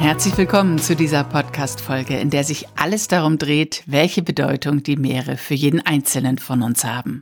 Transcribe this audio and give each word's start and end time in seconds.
Herzlich 0.00 0.38
willkommen 0.38 0.78
zu 0.78 0.96
dieser 0.96 1.24
Podcast-Folge, 1.24 2.18
in 2.18 2.30
der 2.30 2.42
sich 2.42 2.66
alles 2.74 3.06
darum 3.06 3.36
dreht, 3.36 3.82
welche 3.84 4.22
Bedeutung 4.22 4.82
die 4.82 4.96
Meere 4.96 5.36
für 5.36 5.52
jeden 5.52 5.84
Einzelnen 5.84 6.38
von 6.38 6.62
uns 6.62 6.84
haben. 6.84 7.20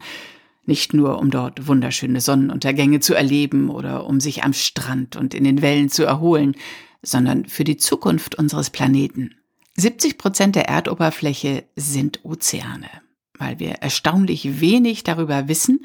Nicht 0.64 0.94
nur, 0.94 1.18
um 1.18 1.32
dort 1.32 1.66
wunderschöne 1.66 2.20
Sonnenuntergänge 2.20 3.00
zu 3.00 3.14
erleben 3.14 3.68
oder 3.68 4.06
um 4.06 4.20
sich 4.20 4.44
am 4.44 4.52
Strand 4.52 5.16
und 5.16 5.34
in 5.34 5.42
den 5.42 5.60
Wellen 5.60 5.88
zu 5.88 6.04
erholen, 6.04 6.54
sondern 7.02 7.46
für 7.46 7.64
die 7.64 7.78
Zukunft 7.78 8.36
unseres 8.36 8.70
Planeten. 8.70 9.34
70 9.76 10.16
Prozent 10.16 10.54
der 10.54 10.68
Erdoberfläche 10.68 11.64
sind 11.74 12.24
Ozeane. 12.24 12.88
Weil 13.36 13.58
wir 13.58 13.72
erstaunlich 13.72 14.60
wenig 14.60 15.02
darüber 15.02 15.48
wissen 15.48 15.80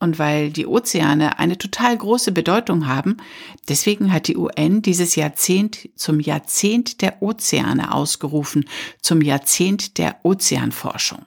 und 0.00 0.18
weil 0.18 0.50
die 0.50 0.66
Ozeane 0.66 1.38
eine 1.38 1.58
total 1.58 1.96
große 1.96 2.32
Bedeutung 2.32 2.86
haben, 2.86 3.16
deswegen 3.68 4.12
hat 4.12 4.28
die 4.28 4.36
UN 4.36 4.82
dieses 4.82 5.16
Jahrzehnt 5.16 5.88
zum 5.96 6.20
Jahrzehnt 6.20 7.00
der 7.02 7.22
Ozeane 7.22 7.92
ausgerufen, 7.92 8.64
zum 9.02 9.22
Jahrzehnt 9.22 9.98
der 9.98 10.16
Ozeanforschung. 10.22 11.26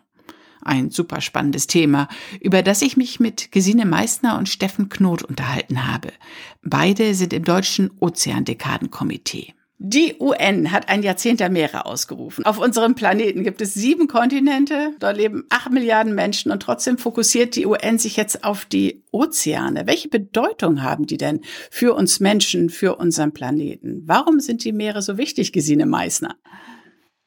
Ein 0.64 0.92
super 0.92 1.22
spannendes 1.22 1.68
Thema, 1.68 2.08
über 2.40 2.62
das 2.62 2.84
ich 2.84 2.96
mich 2.96 3.20
mit 3.20 3.52
Gesine 3.52 3.86
Meissner 3.86 4.38
und 4.38 4.48
Steffen 4.48 4.90
Knot 4.90 5.24
unterhalten 5.24 5.88
habe. 5.92 6.14
Beide 6.62 7.16
sind 7.16 7.34
im 7.34 7.44
Deutschen 7.44 7.90
Ozeandekadenkomitee. 8.00 9.56
Die 9.84 10.18
UN 10.20 10.72
hat 10.72 10.90
ein 10.90 11.02
Jahrzehnt 11.02 11.40
der 11.40 11.50
Meere 11.50 11.88
ausgerufen. 11.88 12.46
Auf 12.46 12.60
unserem 12.60 12.94
Planeten 12.94 13.44
gibt 13.44 13.62
es 13.62 13.74
sieben 13.74 14.08
Kontinente, 14.08 14.92
dort 15.00 15.18
leben 15.18 15.46
acht 15.50 15.72
Milliarden 15.72 16.14
Menschen 16.14 16.52
und 16.52 16.62
trotzdem 16.62 17.00
fokussiert 17.00 17.56
die 17.56 17.66
UN 17.66 17.98
sich 17.98 18.16
jetzt 18.16 18.44
auf 18.44 18.66
die 18.66 19.04
Ozeane. 19.10 19.88
Welche 19.88 20.08
Bedeutung 20.08 20.84
haben 20.84 21.08
die 21.08 21.18
denn 21.18 21.42
für 21.72 21.96
uns 21.96 22.20
Menschen, 22.20 22.70
für 22.70 22.98
unseren 22.98 23.32
Planeten? 23.32 24.04
Warum 24.06 24.40
sind 24.40 24.64
die 24.64 24.72
Meere 24.72 25.02
so 25.02 25.18
wichtig, 25.18 25.52
Gesine 25.52 25.88
Meissner? 25.88 26.36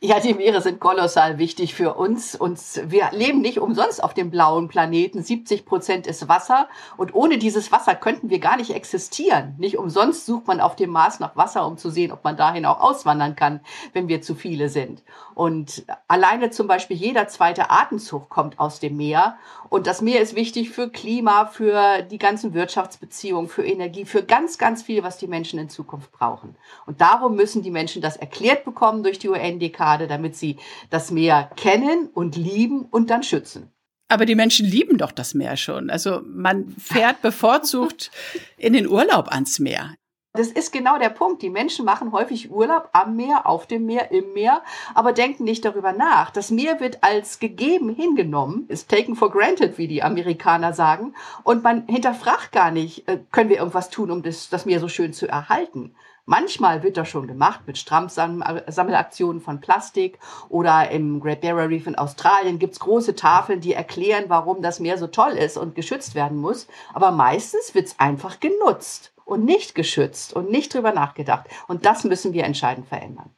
Ja, 0.06 0.20
die 0.20 0.34
Meere 0.34 0.60
sind 0.60 0.80
kolossal 0.80 1.38
wichtig 1.38 1.74
für 1.74 1.94
uns. 1.94 2.34
Und 2.34 2.60
wir 2.90 3.08
leben 3.12 3.40
nicht 3.40 3.58
umsonst 3.58 4.04
auf 4.04 4.12
dem 4.12 4.30
blauen 4.30 4.68
Planeten. 4.68 5.22
70 5.22 5.64
Prozent 5.64 6.06
ist 6.06 6.28
Wasser. 6.28 6.68
Und 6.98 7.14
ohne 7.14 7.38
dieses 7.38 7.72
Wasser 7.72 7.94
könnten 7.94 8.28
wir 8.28 8.38
gar 8.38 8.58
nicht 8.58 8.74
existieren. 8.74 9.54
Nicht 9.56 9.78
umsonst 9.78 10.26
sucht 10.26 10.46
man 10.46 10.60
auf 10.60 10.76
dem 10.76 10.90
Mars 10.90 11.20
nach 11.20 11.36
Wasser, 11.36 11.66
um 11.66 11.78
zu 11.78 11.88
sehen, 11.88 12.12
ob 12.12 12.22
man 12.22 12.36
dahin 12.36 12.66
auch 12.66 12.82
auswandern 12.82 13.34
kann, 13.34 13.60
wenn 13.94 14.08
wir 14.08 14.20
zu 14.20 14.34
viele 14.34 14.68
sind. 14.68 15.02
Und 15.34 15.86
alleine 16.06 16.50
zum 16.50 16.66
Beispiel 16.66 16.98
jeder 16.98 17.26
zweite 17.26 17.70
Atemzug 17.70 18.28
kommt 18.28 18.60
aus 18.60 18.80
dem 18.80 18.98
Meer. 18.98 19.38
Und 19.70 19.86
das 19.86 20.02
Meer 20.02 20.20
ist 20.20 20.36
wichtig 20.36 20.68
für 20.68 20.90
Klima, 20.90 21.46
für 21.46 22.02
die 22.02 22.18
ganzen 22.18 22.52
Wirtschaftsbeziehungen, 22.52 23.48
für 23.48 23.64
Energie, 23.64 24.04
für 24.04 24.22
ganz, 24.22 24.58
ganz 24.58 24.82
viel, 24.82 25.02
was 25.02 25.16
die 25.16 25.26
Menschen 25.28 25.58
in 25.58 25.70
Zukunft 25.70 26.12
brauchen. 26.12 26.56
Und 26.84 27.00
darum 27.00 27.36
müssen 27.36 27.62
die 27.62 27.70
Menschen 27.70 28.02
das 28.02 28.16
erklärt 28.16 28.66
bekommen 28.66 29.02
durch 29.02 29.18
die 29.18 29.30
UNDK 29.30 29.93
gerade, 29.94 30.08
damit 30.08 30.36
sie 30.36 30.56
das 30.90 31.10
Meer 31.10 31.50
kennen 31.56 32.08
und 32.12 32.36
lieben 32.36 32.82
und 32.82 33.10
dann 33.10 33.22
schützen. 33.22 33.70
Aber 34.08 34.26
die 34.26 34.34
Menschen 34.34 34.66
lieben 34.66 34.98
doch 34.98 35.12
das 35.12 35.34
Meer 35.34 35.56
schon. 35.56 35.90
Also 35.90 36.20
man 36.26 36.68
fährt 36.78 37.22
bevorzugt 37.22 38.10
in 38.56 38.72
den 38.72 38.86
Urlaub 38.86 39.28
ans 39.28 39.58
Meer. 39.58 39.94
Das 40.36 40.48
ist 40.48 40.72
genau 40.72 40.98
der 40.98 41.10
Punkt. 41.10 41.42
Die 41.42 41.50
Menschen 41.50 41.84
machen 41.84 42.10
häufig 42.10 42.50
Urlaub 42.50 42.88
am 42.92 43.14
Meer, 43.14 43.46
auf 43.46 43.68
dem 43.68 43.86
Meer, 43.86 44.10
im 44.10 44.32
Meer, 44.32 44.62
aber 44.92 45.12
denken 45.12 45.44
nicht 45.44 45.64
darüber 45.64 45.92
nach. 45.92 46.30
Das 46.32 46.50
Meer 46.50 46.80
wird 46.80 47.04
als 47.04 47.38
gegeben 47.38 47.94
hingenommen, 47.94 48.64
ist 48.66 48.90
taken 48.90 49.14
for 49.14 49.30
granted, 49.30 49.78
wie 49.78 49.86
die 49.86 50.02
Amerikaner 50.02 50.72
sagen. 50.72 51.14
Und 51.44 51.62
man 51.62 51.86
hinterfragt 51.86 52.50
gar 52.50 52.72
nicht, 52.72 53.08
äh, 53.08 53.20
können 53.30 53.48
wir 53.48 53.58
irgendwas 53.58 53.90
tun, 53.90 54.10
um 54.10 54.24
das, 54.24 54.48
das 54.48 54.66
Meer 54.66 54.80
so 54.80 54.88
schön 54.88 55.12
zu 55.12 55.28
erhalten. 55.28 55.94
Manchmal 56.26 56.82
wird 56.82 56.96
das 56.96 57.08
schon 57.08 57.26
gemacht 57.26 57.60
mit 57.66 57.76
Strampsammelaktionen 57.76 59.42
von 59.42 59.60
Plastik 59.60 60.18
oder 60.48 60.90
im 60.90 61.20
Great 61.20 61.42
Barrier 61.42 61.68
Reef 61.68 61.86
in 61.86 61.96
Australien 61.96 62.58
gibt's 62.58 62.80
große 62.80 63.14
Tafeln, 63.14 63.60
die 63.60 63.74
erklären, 63.74 64.24
warum 64.28 64.62
das 64.62 64.80
Meer 64.80 64.96
so 64.96 65.06
toll 65.06 65.32
ist 65.32 65.58
und 65.58 65.74
geschützt 65.74 66.14
werden 66.14 66.38
muss. 66.38 66.66
Aber 66.94 67.10
meistens 67.10 67.74
wird's 67.74 67.96
einfach 67.98 68.40
genutzt 68.40 69.12
und 69.26 69.44
nicht 69.44 69.74
geschützt 69.74 70.32
und 70.32 70.50
nicht 70.50 70.72
drüber 70.72 70.92
nachgedacht. 70.92 71.46
Und 71.68 71.84
das 71.84 72.04
müssen 72.04 72.32
wir 72.32 72.44
entscheidend 72.44 72.88
verändern. 72.88 73.30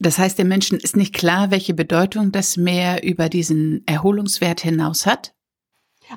Das 0.00 0.18
heißt, 0.18 0.38
den 0.38 0.48
Menschen 0.48 0.78
ist 0.78 0.96
nicht 0.96 1.14
klar, 1.14 1.50
welche 1.50 1.74
Bedeutung 1.74 2.32
das 2.32 2.56
Meer 2.56 3.04
über 3.04 3.28
diesen 3.28 3.84
Erholungswert 3.86 4.60
hinaus 4.60 5.06
hat? 5.06 5.34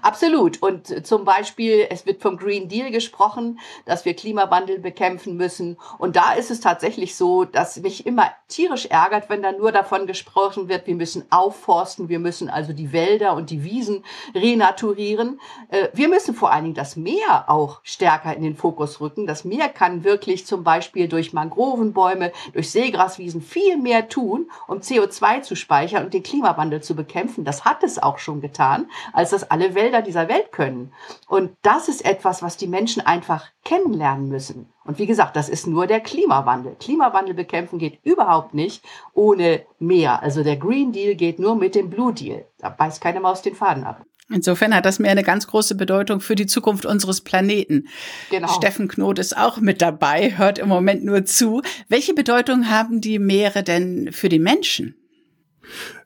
Absolut. 0.01 0.61
Und 0.61 1.05
zum 1.05 1.25
Beispiel, 1.25 1.87
es 1.89 2.05
wird 2.05 2.21
vom 2.21 2.37
Green 2.37 2.69
Deal 2.69 2.91
gesprochen, 2.91 3.59
dass 3.85 4.05
wir 4.05 4.13
Klimawandel 4.13 4.79
bekämpfen 4.79 5.35
müssen. 5.35 5.77
Und 5.97 6.15
da 6.15 6.33
ist 6.33 6.51
es 6.51 6.61
tatsächlich 6.61 7.15
so, 7.15 7.43
dass 7.43 7.77
mich 7.77 8.05
immer 8.05 8.31
tierisch 8.47 8.85
ärgert, 8.85 9.29
wenn 9.29 9.41
da 9.41 9.51
nur 9.51 9.71
davon 9.71 10.07
gesprochen 10.07 10.69
wird, 10.69 10.87
wir 10.87 10.95
müssen 10.95 11.25
aufforsten, 11.29 12.09
wir 12.09 12.19
müssen 12.19 12.49
also 12.49 12.73
die 12.73 12.93
Wälder 12.93 13.33
und 13.35 13.49
die 13.49 13.63
Wiesen 13.63 14.03
renaturieren. 14.33 15.39
Äh, 15.69 15.89
wir 15.93 16.09
müssen 16.09 16.35
vor 16.35 16.51
allen 16.51 16.63
Dingen 16.63 16.75
das 16.75 16.95
Meer 16.95 17.45
auch 17.47 17.81
stärker 17.83 18.35
in 18.35 18.43
den 18.43 18.55
Fokus 18.55 19.01
rücken. 19.01 19.27
Das 19.27 19.43
Meer 19.43 19.69
kann 19.69 20.03
wirklich 20.03 20.45
zum 20.45 20.63
Beispiel 20.63 21.07
durch 21.07 21.33
Mangrovenbäume, 21.33 22.31
durch 22.53 22.71
Seegraswiesen 22.71 23.41
viel 23.41 23.77
mehr 23.77 24.09
tun, 24.09 24.49
um 24.67 24.79
CO2 24.79 25.41
zu 25.41 25.55
speichern 25.55 26.05
und 26.05 26.13
den 26.13 26.23
Klimawandel 26.23 26.81
zu 26.81 26.95
bekämpfen. 26.95 27.43
Das 27.43 27.65
hat 27.65 27.83
es 27.83 28.01
auch 28.01 28.19
schon 28.19 28.41
getan, 28.41 28.89
als 29.13 29.31
das 29.31 29.49
alle 29.49 29.75
Wälder 29.81 30.01
dieser 30.01 30.29
Welt 30.29 30.51
können. 30.51 30.93
Und 31.27 31.51
das 31.63 31.87
ist 31.87 32.05
etwas, 32.05 32.43
was 32.43 32.57
die 32.57 32.67
Menschen 32.67 33.05
einfach 33.05 33.47
kennenlernen 33.63 34.29
müssen. 34.29 34.67
Und 34.85 34.99
wie 34.99 35.07
gesagt, 35.07 35.35
das 35.35 35.49
ist 35.49 35.65
nur 35.65 35.87
der 35.87 35.99
Klimawandel. 35.99 36.75
Klimawandel 36.79 37.33
bekämpfen 37.33 37.79
geht 37.79 37.99
überhaupt 38.03 38.53
nicht 38.53 38.83
ohne 39.13 39.61
mehr. 39.79 40.21
Also 40.21 40.43
der 40.43 40.57
Green 40.57 40.91
Deal 40.91 41.15
geht 41.15 41.39
nur 41.39 41.55
mit 41.55 41.75
dem 41.75 41.89
Blue 41.89 42.13
Deal. 42.13 42.45
Da 42.59 42.69
beißt 42.69 43.01
keine 43.01 43.19
Maus 43.19 43.41
den 43.41 43.55
Faden 43.55 43.83
ab. 43.83 44.05
Insofern 44.29 44.73
hat 44.73 44.85
das 44.85 44.99
Meer 44.99 45.11
eine 45.11 45.23
ganz 45.23 45.47
große 45.47 45.75
Bedeutung 45.75 46.21
für 46.21 46.35
die 46.35 46.45
Zukunft 46.45 46.85
unseres 46.85 47.21
Planeten. 47.21 47.87
Genau. 48.29 48.47
Steffen 48.47 48.87
Knot 48.87 49.19
ist 49.19 49.35
auch 49.35 49.57
mit 49.57 49.81
dabei, 49.81 50.37
hört 50.37 50.57
im 50.57 50.69
Moment 50.69 51.03
nur 51.03 51.25
zu. 51.25 51.61
Welche 51.89 52.13
Bedeutung 52.13 52.69
haben 52.69 53.01
die 53.01 53.19
Meere 53.19 53.63
denn 53.63 54.09
für 54.11 54.29
die 54.29 54.39
Menschen? 54.39 54.95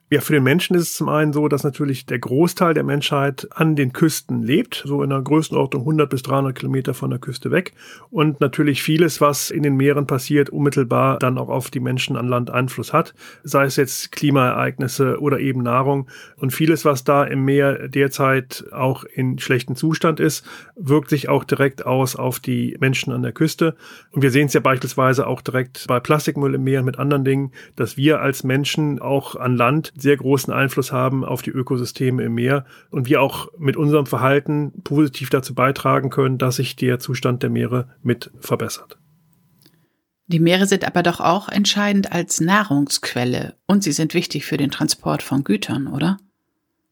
Ja, 0.08 0.20
für 0.20 0.34
den 0.34 0.44
Menschen 0.44 0.76
ist 0.76 0.82
es 0.84 0.94
zum 0.94 1.08
einen 1.08 1.32
so, 1.32 1.48
dass 1.48 1.64
natürlich 1.64 2.06
der 2.06 2.20
Großteil 2.20 2.74
der 2.74 2.84
Menschheit 2.84 3.48
an 3.50 3.74
den 3.74 3.92
Küsten 3.92 4.40
lebt, 4.40 4.84
so 4.86 5.02
in 5.02 5.10
der 5.10 5.20
Größenordnung 5.20 5.82
100 5.82 6.08
bis 6.08 6.22
300 6.22 6.56
Kilometer 6.56 6.94
von 6.94 7.10
der 7.10 7.18
Küste 7.18 7.50
weg. 7.50 7.72
Und 8.10 8.40
natürlich 8.40 8.84
vieles, 8.84 9.20
was 9.20 9.50
in 9.50 9.64
den 9.64 9.74
Meeren 9.74 10.06
passiert, 10.06 10.48
unmittelbar 10.48 11.18
dann 11.18 11.38
auch 11.38 11.48
auf 11.48 11.72
die 11.72 11.80
Menschen 11.80 12.16
an 12.16 12.28
Land 12.28 12.50
Einfluss 12.50 12.92
hat, 12.92 13.14
sei 13.42 13.64
es 13.64 13.74
jetzt 13.74 14.12
Klimaereignisse 14.12 15.20
oder 15.20 15.40
eben 15.40 15.64
Nahrung. 15.64 16.06
Und 16.36 16.52
vieles, 16.52 16.84
was 16.84 17.02
da 17.02 17.24
im 17.24 17.44
Meer 17.44 17.88
derzeit 17.88 18.64
auch 18.70 19.02
in 19.02 19.40
schlechtem 19.40 19.74
Zustand 19.74 20.20
ist, 20.20 20.46
wirkt 20.76 21.10
sich 21.10 21.28
auch 21.28 21.42
direkt 21.42 21.84
aus 21.84 22.14
auf 22.14 22.38
die 22.38 22.76
Menschen 22.78 23.12
an 23.12 23.22
der 23.22 23.32
Küste. 23.32 23.74
Und 24.12 24.22
wir 24.22 24.30
sehen 24.30 24.46
es 24.46 24.52
ja 24.52 24.60
beispielsweise 24.60 25.26
auch 25.26 25.40
direkt 25.40 25.84
bei 25.88 25.98
Plastikmüll 25.98 26.54
im 26.54 26.62
Meer 26.62 26.84
mit 26.84 26.96
anderen 26.96 27.24
Dingen, 27.24 27.50
dass 27.74 27.96
wir 27.96 28.20
als 28.20 28.44
Menschen 28.44 29.00
auch 29.00 29.34
an 29.34 29.56
Land 29.56 29.94
sehr 29.96 30.16
großen 30.16 30.52
Einfluss 30.52 30.92
haben 30.92 31.24
auf 31.24 31.42
die 31.42 31.50
Ökosysteme 31.50 32.22
im 32.22 32.34
Meer 32.34 32.64
und 32.90 33.08
wir 33.08 33.22
auch 33.22 33.48
mit 33.58 33.76
unserem 33.76 34.06
Verhalten 34.06 34.72
positiv 34.84 35.30
dazu 35.30 35.54
beitragen 35.54 36.10
können, 36.10 36.38
dass 36.38 36.56
sich 36.56 36.76
der 36.76 36.98
Zustand 36.98 37.42
der 37.42 37.50
Meere 37.50 37.88
mit 38.02 38.30
verbessert. 38.38 38.98
Die 40.28 40.40
Meere 40.40 40.66
sind 40.66 40.84
aber 40.84 41.02
doch 41.02 41.20
auch 41.20 41.48
entscheidend 41.48 42.10
als 42.12 42.40
Nahrungsquelle 42.40 43.54
und 43.66 43.84
sie 43.84 43.92
sind 43.92 44.12
wichtig 44.12 44.44
für 44.44 44.56
den 44.56 44.70
Transport 44.70 45.22
von 45.22 45.44
Gütern, 45.44 45.86
oder? 45.86 46.18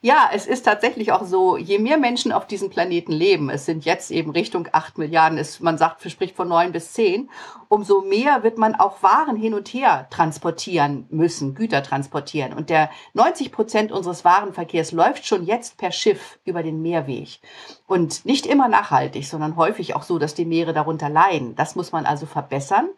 Ja, 0.05 0.29
es 0.35 0.47
ist 0.47 0.67
tatsächlich 0.67 1.13
auch 1.13 1.25
so, 1.25 1.57
je 1.57 1.79
mehr 1.79 1.97
Menschen 1.97 2.31
auf 2.31 2.47
diesem 2.47 2.69
Planeten 2.69 3.11
leben, 3.11 3.49
es 3.49 3.65
sind 3.65 3.87
jetzt 3.87 4.11
eben 4.11 4.33
Richtung 4.33 4.69
acht 4.71 4.99
Milliarden, 4.99 5.39
ist, 5.39 5.63
man 5.63 5.79
sagt, 5.79 6.03
verspricht 6.03 6.37
von 6.37 6.47
neun 6.47 6.73
bis 6.73 6.93
zehn, 6.93 7.31
umso 7.69 8.03
mehr 8.03 8.43
wird 8.43 8.59
man 8.59 8.75
auch 8.75 9.03
Waren 9.03 9.35
hin 9.35 9.55
und 9.55 9.69
her 9.69 10.07
transportieren 10.11 11.07
müssen, 11.09 11.55
Güter 11.55 11.83
transportieren. 11.83 12.53
Und 12.53 12.69
der 12.69 12.91
90 13.15 13.51
Prozent 13.51 13.93
unseres 13.93 14.27
Warenverkehrs 14.27 14.93
läuft 14.93 15.27
schon 15.27 15.47
jetzt 15.47 15.79
per 15.79 15.91
Schiff 15.91 16.39
über 16.45 16.63
den 16.63 16.83
Meerweg. 16.83 17.41
Und 17.87 18.27
nicht 18.27 18.45
immer 18.45 18.69
nachhaltig, 18.69 19.27
sondern 19.27 19.57
häufig 19.57 19.97
auch 19.97 20.03
so, 20.03 20.19
dass 20.19 20.35
die 20.35 20.45
Meere 20.45 20.75
darunter 20.75 21.09
leiden. 21.09 21.57
Das 21.57 21.77
muss 21.77 21.93
man 21.93 22.05
also 22.05 22.27
verbessern. 22.27 22.91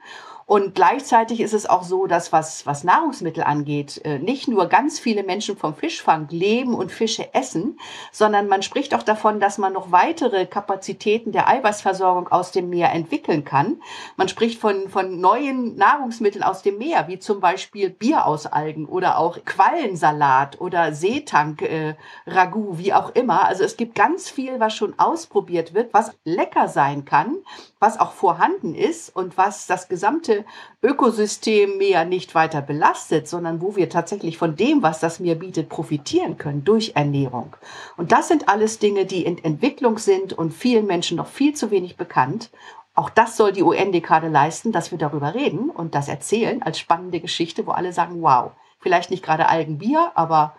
Und 0.48 0.76
gleichzeitig 0.76 1.40
ist 1.40 1.54
es 1.54 1.68
auch 1.68 1.82
so, 1.82 2.06
dass 2.06 2.30
was, 2.30 2.66
was 2.66 2.84
Nahrungsmittel 2.84 3.42
angeht, 3.42 4.00
äh, 4.04 4.20
nicht 4.20 4.46
nur 4.46 4.66
ganz 4.66 5.00
viele 5.00 5.24
Menschen 5.24 5.56
vom 5.56 5.74
Fischfang 5.74 6.28
leben 6.30 6.72
und 6.72 6.92
Fische 6.92 7.34
essen, 7.34 7.80
sondern 8.12 8.46
man 8.46 8.62
spricht 8.62 8.94
auch 8.94 9.02
davon, 9.02 9.40
dass 9.40 9.58
man 9.58 9.72
noch 9.72 9.90
weitere 9.90 10.46
Kapazitäten 10.46 11.32
der 11.32 11.48
Eiweißversorgung 11.48 12.28
aus 12.28 12.52
dem 12.52 12.70
Meer 12.70 12.92
entwickeln 12.92 13.44
kann. 13.44 13.82
Man 14.16 14.28
spricht 14.28 14.60
von, 14.60 14.88
von 14.88 15.20
neuen 15.20 15.74
Nahrungsmitteln 15.74 16.44
aus 16.44 16.62
dem 16.62 16.78
Meer, 16.78 17.08
wie 17.08 17.18
zum 17.18 17.40
Beispiel 17.40 17.90
Bier 17.90 18.24
aus 18.24 18.46
Algen 18.46 18.86
oder 18.86 19.18
auch 19.18 19.44
Quallensalat 19.44 20.60
oder 20.60 20.92
Seetank, 20.92 21.62
äh, 21.62 21.94
wie 22.24 22.92
auch 22.92 23.12
immer. 23.16 23.46
Also 23.46 23.64
es 23.64 23.76
gibt 23.76 23.96
ganz 23.96 24.30
viel, 24.30 24.60
was 24.60 24.76
schon 24.76 24.96
ausprobiert 24.96 25.74
wird, 25.74 25.92
was 25.92 26.12
lecker 26.22 26.68
sein 26.68 27.04
kann, 27.04 27.38
was 27.80 27.98
auch 27.98 28.12
vorhanden 28.12 28.76
ist 28.76 29.14
und 29.14 29.36
was 29.36 29.66
das 29.66 29.88
gesamte 29.88 30.35
Ökosystem 30.82 31.78
Meer 31.78 32.04
nicht 32.04 32.34
weiter 32.34 32.60
belastet, 32.60 33.28
sondern 33.28 33.60
wo 33.60 33.76
wir 33.76 33.88
tatsächlich 33.88 34.38
von 34.38 34.56
dem, 34.56 34.82
was 34.82 35.00
das 35.00 35.20
Meer 35.20 35.34
bietet, 35.34 35.68
profitieren 35.68 36.38
können 36.38 36.64
durch 36.64 36.92
Ernährung. 36.94 37.56
Und 37.96 38.12
das 38.12 38.28
sind 38.28 38.48
alles 38.48 38.78
Dinge, 38.78 39.06
die 39.06 39.24
in 39.24 39.42
Entwicklung 39.42 39.98
sind 39.98 40.32
und 40.32 40.52
vielen 40.52 40.86
Menschen 40.86 41.16
noch 41.16 41.28
viel 41.28 41.54
zu 41.54 41.70
wenig 41.70 41.96
bekannt. 41.96 42.50
Auch 42.94 43.10
das 43.10 43.36
soll 43.36 43.52
die 43.52 43.62
UN-Dekade 43.62 44.28
leisten, 44.28 44.72
dass 44.72 44.90
wir 44.90 44.98
darüber 44.98 45.34
reden 45.34 45.70
und 45.70 45.94
das 45.94 46.08
erzählen 46.08 46.62
als 46.62 46.78
spannende 46.78 47.20
Geschichte, 47.20 47.66
wo 47.66 47.72
alle 47.72 47.92
sagen, 47.92 48.22
wow, 48.22 48.52
vielleicht 48.80 49.10
nicht 49.10 49.22
gerade 49.22 49.48
Algenbier, 49.48 50.12
aber 50.14 50.56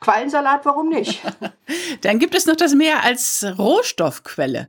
Quallensalat, 0.00 0.64
warum 0.64 0.88
nicht? 0.88 1.22
Dann 2.02 2.18
gibt 2.18 2.34
es 2.34 2.46
noch 2.46 2.56
das 2.56 2.74
Meer 2.74 3.04
als 3.04 3.46
Rohstoffquelle. 3.58 4.68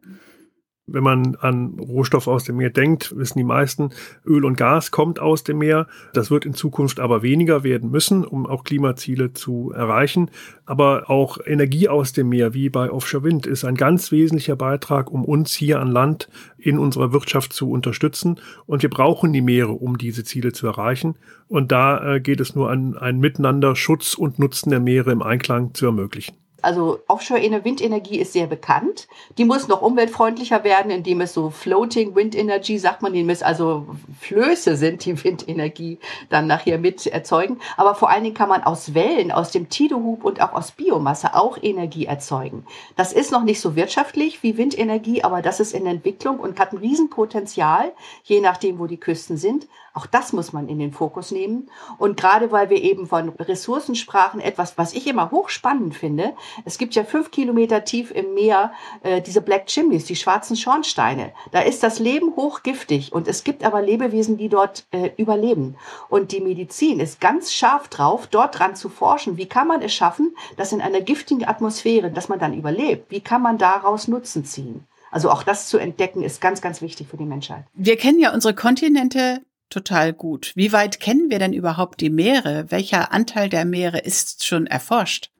Wenn 0.89 1.04
man 1.04 1.36
an 1.36 1.78
Rohstoff 1.80 2.28
aus 2.28 2.45
dem 2.45 2.56
Meer 2.56 2.69
denkt, 2.69 3.13
wissen 3.18 3.38
die 3.38 3.44
meisten, 3.44 3.89
Öl 4.25 4.45
und 4.45 4.56
Gas 4.56 4.89
kommt 4.89 5.19
aus 5.19 5.44
dem 5.44 5.57
Meer. 5.57 5.86
Das 6.13 6.31
wird 6.31 6.45
in 6.45 6.54
Zukunft 6.54 7.01
aber 7.01 7.22
weniger 7.22 7.66
werden 7.66 7.92
müssen, 7.92 8.24
um 8.24 8.45
auch 8.45 8.63
Klimaziele 8.63 9.34
zu 9.34 9.74
erreichen. 9.75 10.31
Aber 10.66 11.10
auch 11.10 11.39
Energie 11.45 11.89
aus 11.89 12.13
dem 12.13 12.30
Meer, 12.30 12.54
wie 12.54 12.69
bei 12.69 12.89
Offshore 12.89 13.25
Wind, 13.25 13.45
ist 13.45 13.66
ein 13.66 13.75
ganz 13.75 14.13
wesentlicher 14.13 14.56
Beitrag, 14.56 15.12
um 15.12 15.25
uns 15.25 15.54
hier 15.54 15.81
an 15.81 15.92
Land 15.92 16.30
in 16.57 16.80
unserer 16.80 17.12
Wirtschaft 17.12 17.51
zu 17.51 17.69
unterstützen. 17.69 18.39
Und 18.66 18.81
wir 18.81 18.89
brauchen 18.89 19.34
die 19.34 19.42
Meere, 19.42 19.74
um 19.74 19.98
diese 19.98 20.24
Ziele 20.24 20.54
zu 20.54 20.68
erreichen. 20.68 21.16
Und 21.50 21.74
da 21.74 22.16
äh, 22.16 22.22
geht 22.22 22.39
es 22.39 22.56
nur 22.56 22.72
an 22.72 22.98
ein 22.98 23.19
Miteinander, 23.19 23.75
Schutz 23.75 24.13
und 24.13 24.39
Nutzen 24.39 24.69
der 24.69 24.80
Meere 24.80 25.12
im 25.12 25.22
Einklang 25.22 25.74
zu 25.74 25.86
ermöglichen. 25.86 26.47
Also 26.62 27.00
Offshore-Windenergie 27.07 28.18
ist 28.18 28.33
sehr 28.33 28.48
bekannt. 28.48 29.07
Die 29.38 29.45
muss 29.45 29.68
noch 29.68 29.81
umweltfreundlicher 29.81 30.63
werden, 30.63 30.92
indem 30.92 31.21
es 31.21 31.33
so 31.33 31.51
Floating 31.51 32.15
Wind 32.15 32.36
Energy, 32.36 32.80
sagt 32.80 33.04
man, 33.04 33.13
indem 33.13 33.30
es 33.30 33.44
also 33.44 33.86
Flöße 34.19 34.75
sind, 34.75 35.06
die 35.06 35.24
Windenergie 35.24 36.00
dann 36.30 36.48
nachher 36.48 36.80
mit 36.80 37.06
erzeugen. 37.06 37.59
Aber 37.77 37.94
vor 37.94 38.09
allen 38.09 38.24
Dingen 38.24 38.36
kann 38.36 38.50
man 38.50 38.63
aus 38.63 38.95
Wellen, 38.95 39.31
aus 39.31 39.51
dem 39.51 39.69
Tidehub 39.69 40.24
und 40.24 40.42
auch 40.42 40.54
aus 40.54 40.71
Biomasse 40.71 41.36
auch 41.36 41.57
Energie 41.62 42.06
erzeugen. 42.06 42.65
Das 42.95 43.13
ist 43.13 43.31
noch 43.31 43.44
nicht 43.44 43.62
so 43.62 43.75
wirtschaftlich 43.75 44.42
wie 44.42 44.57
Windenergie, 44.57 45.24
aber 45.24 45.44
das 45.44 45.60
ist 45.60 45.74
in 45.74 45.86
Entwicklung 45.86 46.39
und 46.39 46.60
hat 46.60 46.74
ein 46.74 46.80
Riesenpotenzial, 46.80 47.92
je 48.24 48.42
nachdem, 48.42 48.80
wo 48.80 48.88
die 48.88 49.00
Küsten 49.00 49.38
sind. 49.38 49.68
Auch 49.98 50.06
das 50.06 50.32
muss 50.32 50.54
man 50.54 50.70
in 50.70 50.78
den 50.78 50.92
Fokus 50.92 51.32
nehmen. 51.32 51.72
Und 51.98 52.18
gerade 52.18 52.52
weil 52.52 52.70
wir 52.70 52.80
eben 52.80 53.08
von 53.08 53.30
Ressourcen 53.30 53.96
sprachen, 53.96 54.40
etwas, 54.40 54.78
was 54.78 54.94
ich 54.94 55.08
immer 55.08 55.32
hochspannend 55.32 55.96
finde, 55.96 56.36
es 56.66 56.78
gibt 56.78 56.94
ja 56.94 57.04
fünf 57.04 57.32
Kilometer 57.32 57.84
tief 57.84 58.12
im 58.12 58.36
Meer 58.36 58.74
äh, 59.02 59.24
diese 59.24 59.42
Black 59.42 59.66
Chimneys, 59.66 60.06
die 60.06 60.16
schwarzen 60.16 60.56
Schornsteine. 60.56 61.34
Da 61.52 61.62
ist 61.62 61.82
das 61.82 61.98
Leben 61.98 62.36
hochgiftig 62.36 63.12
und 63.12 63.28
es 63.28 63.44
gibt 63.44 63.64
aber 63.64 63.82
Lebewesen, 63.82 64.38
die 64.38 64.50
dort 64.50 64.86
äh, 64.92 65.10
überleben. 65.18 65.78
Und 66.10 66.32
die 66.32 66.42
Medizin 66.42 67.00
ist 67.00 67.20
ganz 67.20 67.52
scharf 67.52 67.88
drauf, 67.88 68.28
dort 68.28 68.60
dran 68.60 68.76
zu 68.76 68.90
forschen. 68.90 69.38
Wie 69.38 69.48
kann 69.48 69.68
man 69.68 69.82
es 69.82 69.96
schaffen, 69.96 70.36
dass 70.58 70.74
in 70.74 70.82
einer 70.82 71.02
giftigen 71.02 71.48
Atmosphäre, 71.48 72.12
dass 72.12 72.30
man 72.30 72.38
dann 72.38 72.54
überlebt? 72.54 73.10
Wie 73.10 73.22
kann 73.22 73.42
man 73.42 73.58
daraus 73.58 74.08
Nutzen 74.08 74.46
ziehen? 74.46 74.86
Also 75.12 75.30
auch 75.32 75.44
das 75.44 75.68
zu 75.68 75.78
entdecken 75.78 76.22
ist 76.22 76.42
ganz, 76.42 76.62
ganz 76.62 76.82
wichtig 76.82 77.08
für 77.08 77.18
die 77.18 77.26
Menschheit. 77.26 77.64
Wir 77.74 77.98
kennen 77.98 78.20
ja 78.20 78.34
unsere 78.34 78.54
Kontinente 78.54 79.42
total 79.69 80.14
gut. 80.14 80.52
Wie 80.56 80.72
weit 80.72 81.00
kennen 81.00 81.30
wir 81.30 81.40
denn 81.40 81.54
überhaupt 81.54 82.02
die 82.02 82.10
Meere? 82.10 82.66
Welcher 82.69 83.12
Anteil 83.12 83.50
der 83.50 83.66
Meere 83.66 84.00
ist 84.00 84.46
schon 84.46 84.68
erforscht? 84.68 85.31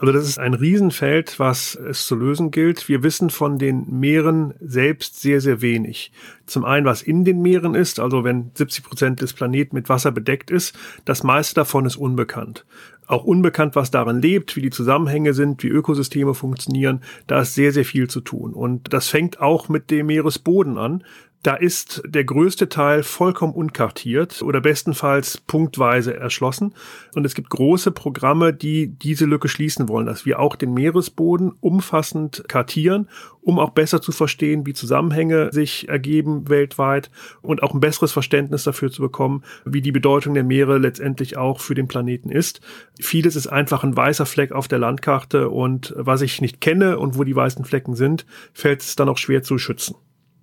Also 0.00 0.12
das 0.12 0.28
ist 0.28 0.38
ein 0.38 0.54
Riesenfeld, 0.54 1.40
was 1.40 1.74
es 1.74 2.06
zu 2.06 2.14
lösen 2.14 2.52
gilt. 2.52 2.88
Wir 2.88 3.02
wissen 3.02 3.30
von 3.30 3.58
den 3.58 3.84
Meeren 3.98 4.54
selbst 4.60 5.20
sehr, 5.20 5.40
sehr 5.40 5.60
wenig. 5.60 6.12
Zum 6.46 6.64
einen, 6.64 6.86
was 6.86 7.02
in 7.02 7.24
den 7.24 7.42
Meeren 7.42 7.74
ist, 7.74 7.98
also 7.98 8.22
wenn 8.22 8.52
70 8.54 8.84
Prozent 8.84 9.22
des 9.22 9.32
Planeten 9.32 9.74
mit 9.74 9.88
Wasser 9.88 10.12
bedeckt 10.12 10.52
ist, 10.52 10.78
das 11.04 11.24
meiste 11.24 11.56
davon 11.56 11.84
ist 11.84 11.96
unbekannt. 11.96 12.64
Auch 13.08 13.24
unbekannt, 13.24 13.74
was 13.74 13.90
darin 13.90 14.22
lebt, 14.22 14.54
wie 14.54 14.62
die 14.62 14.70
Zusammenhänge 14.70 15.34
sind, 15.34 15.64
wie 15.64 15.68
Ökosysteme 15.68 16.34
funktionieren. 16.34 17.00
Da 17.26 17.40
ist 17.40 17.54
sehr, 17.54 17.72
sehr 17.72 17.84
viel 17.84 18.08
zu 18.08 18.20
tun. 18.20 18.52
Und 18.52 18.92
das 18.92 19.08
fängt 19.08 19.40
auch 19.40 19.68
mit 19.68 19.90
dem 19.90 20.06
Meeresboden 20.06 20.78
an. 20.78 21.02
Da 21.44 21.54
ist 21.54 22.02
der 22.04 22.24
größte 22.24 22.68
Teil 22.68 23.04
vollkommen 23.04 23.54
unkartiert 23.54 24.42
oder 24.42 24.60
bestenfalls 24.60 25.38
punktweise 25.38 26.16
erschlossen. 26.16 26.74
Und 27.14 27.24
es 27.24 27.34
gibt 27.34 27.48
große 27.48 27.92
Programme, 27.92 28.52
die 28.52 28.88
diese 28.88 29.24
Lücke 29.24 29.46
schließen 29.46 29.88
wollen, 29.88 30.06
dass 30.06 30.26
wir 30.26 30.40
auch 30.40 30.56
den 30.56 30.74
Meeresboden 30.74 31.52
umfassend 31.60 32.42
kartieren, 32.48 33.08
um 33.40 33.60
auch 33.60 33.70
besser 33.70 34.02
zu 34.02 34.10
verstehen, 34.10 34.66
wie 34.66 34.74
Zusammenhänge 34.74 35.52
sich 35.52 35.88
ergeben 35.88 36.48
weltweit 36.48 37.08
und 37.40 37.62
auch 37.62 37.72
ein 37.72 37.80
besseres 37.80 38.10
Verständnis 38.10 38.64
dafür 38.64 38.90
zu 38.90 39.00
bekommen, 39.00 39.44
wie 39.64 39.80
die 39.80 39.92
Bedeutung 39.92 40.34
der 40.34 40.44
Meere 40.44 40.78
letztendlich 40.78 41.36
auch 41.36 41.60
für 41.60 41.76
den 41.76 41.86
Planeten 41.86 42.30
ist. 42.30 42.60
Vieles 43.00 43.36
ist 43.36 43.46
einfach 43.46 43.84
ein 43.84 43.96
weißer 43.96 44.26
Fleck 44.26 44.50
auf 44.50 44.66
der 44.66 44.80
Landkarte 44.80 45.50
und 45.50 45.94
was 45.96 46.20
ich 46.20 46.40
nicht 46.40 46.60
kenne 46.60 46.98
und 46.98 47.16
wo 47.16 47.22
die 47.22 47.36
weißen 47.36 47.64
Flecken 47.64 47.94
sind, 47.94 48.26
fällt 48.52 48.82
es 48.82 48.96
dann 48.96 49.08
auch 49.08 49.18
schwer 49.18 49.44
zu 49.44 49.56
schützen. 49.56 49.94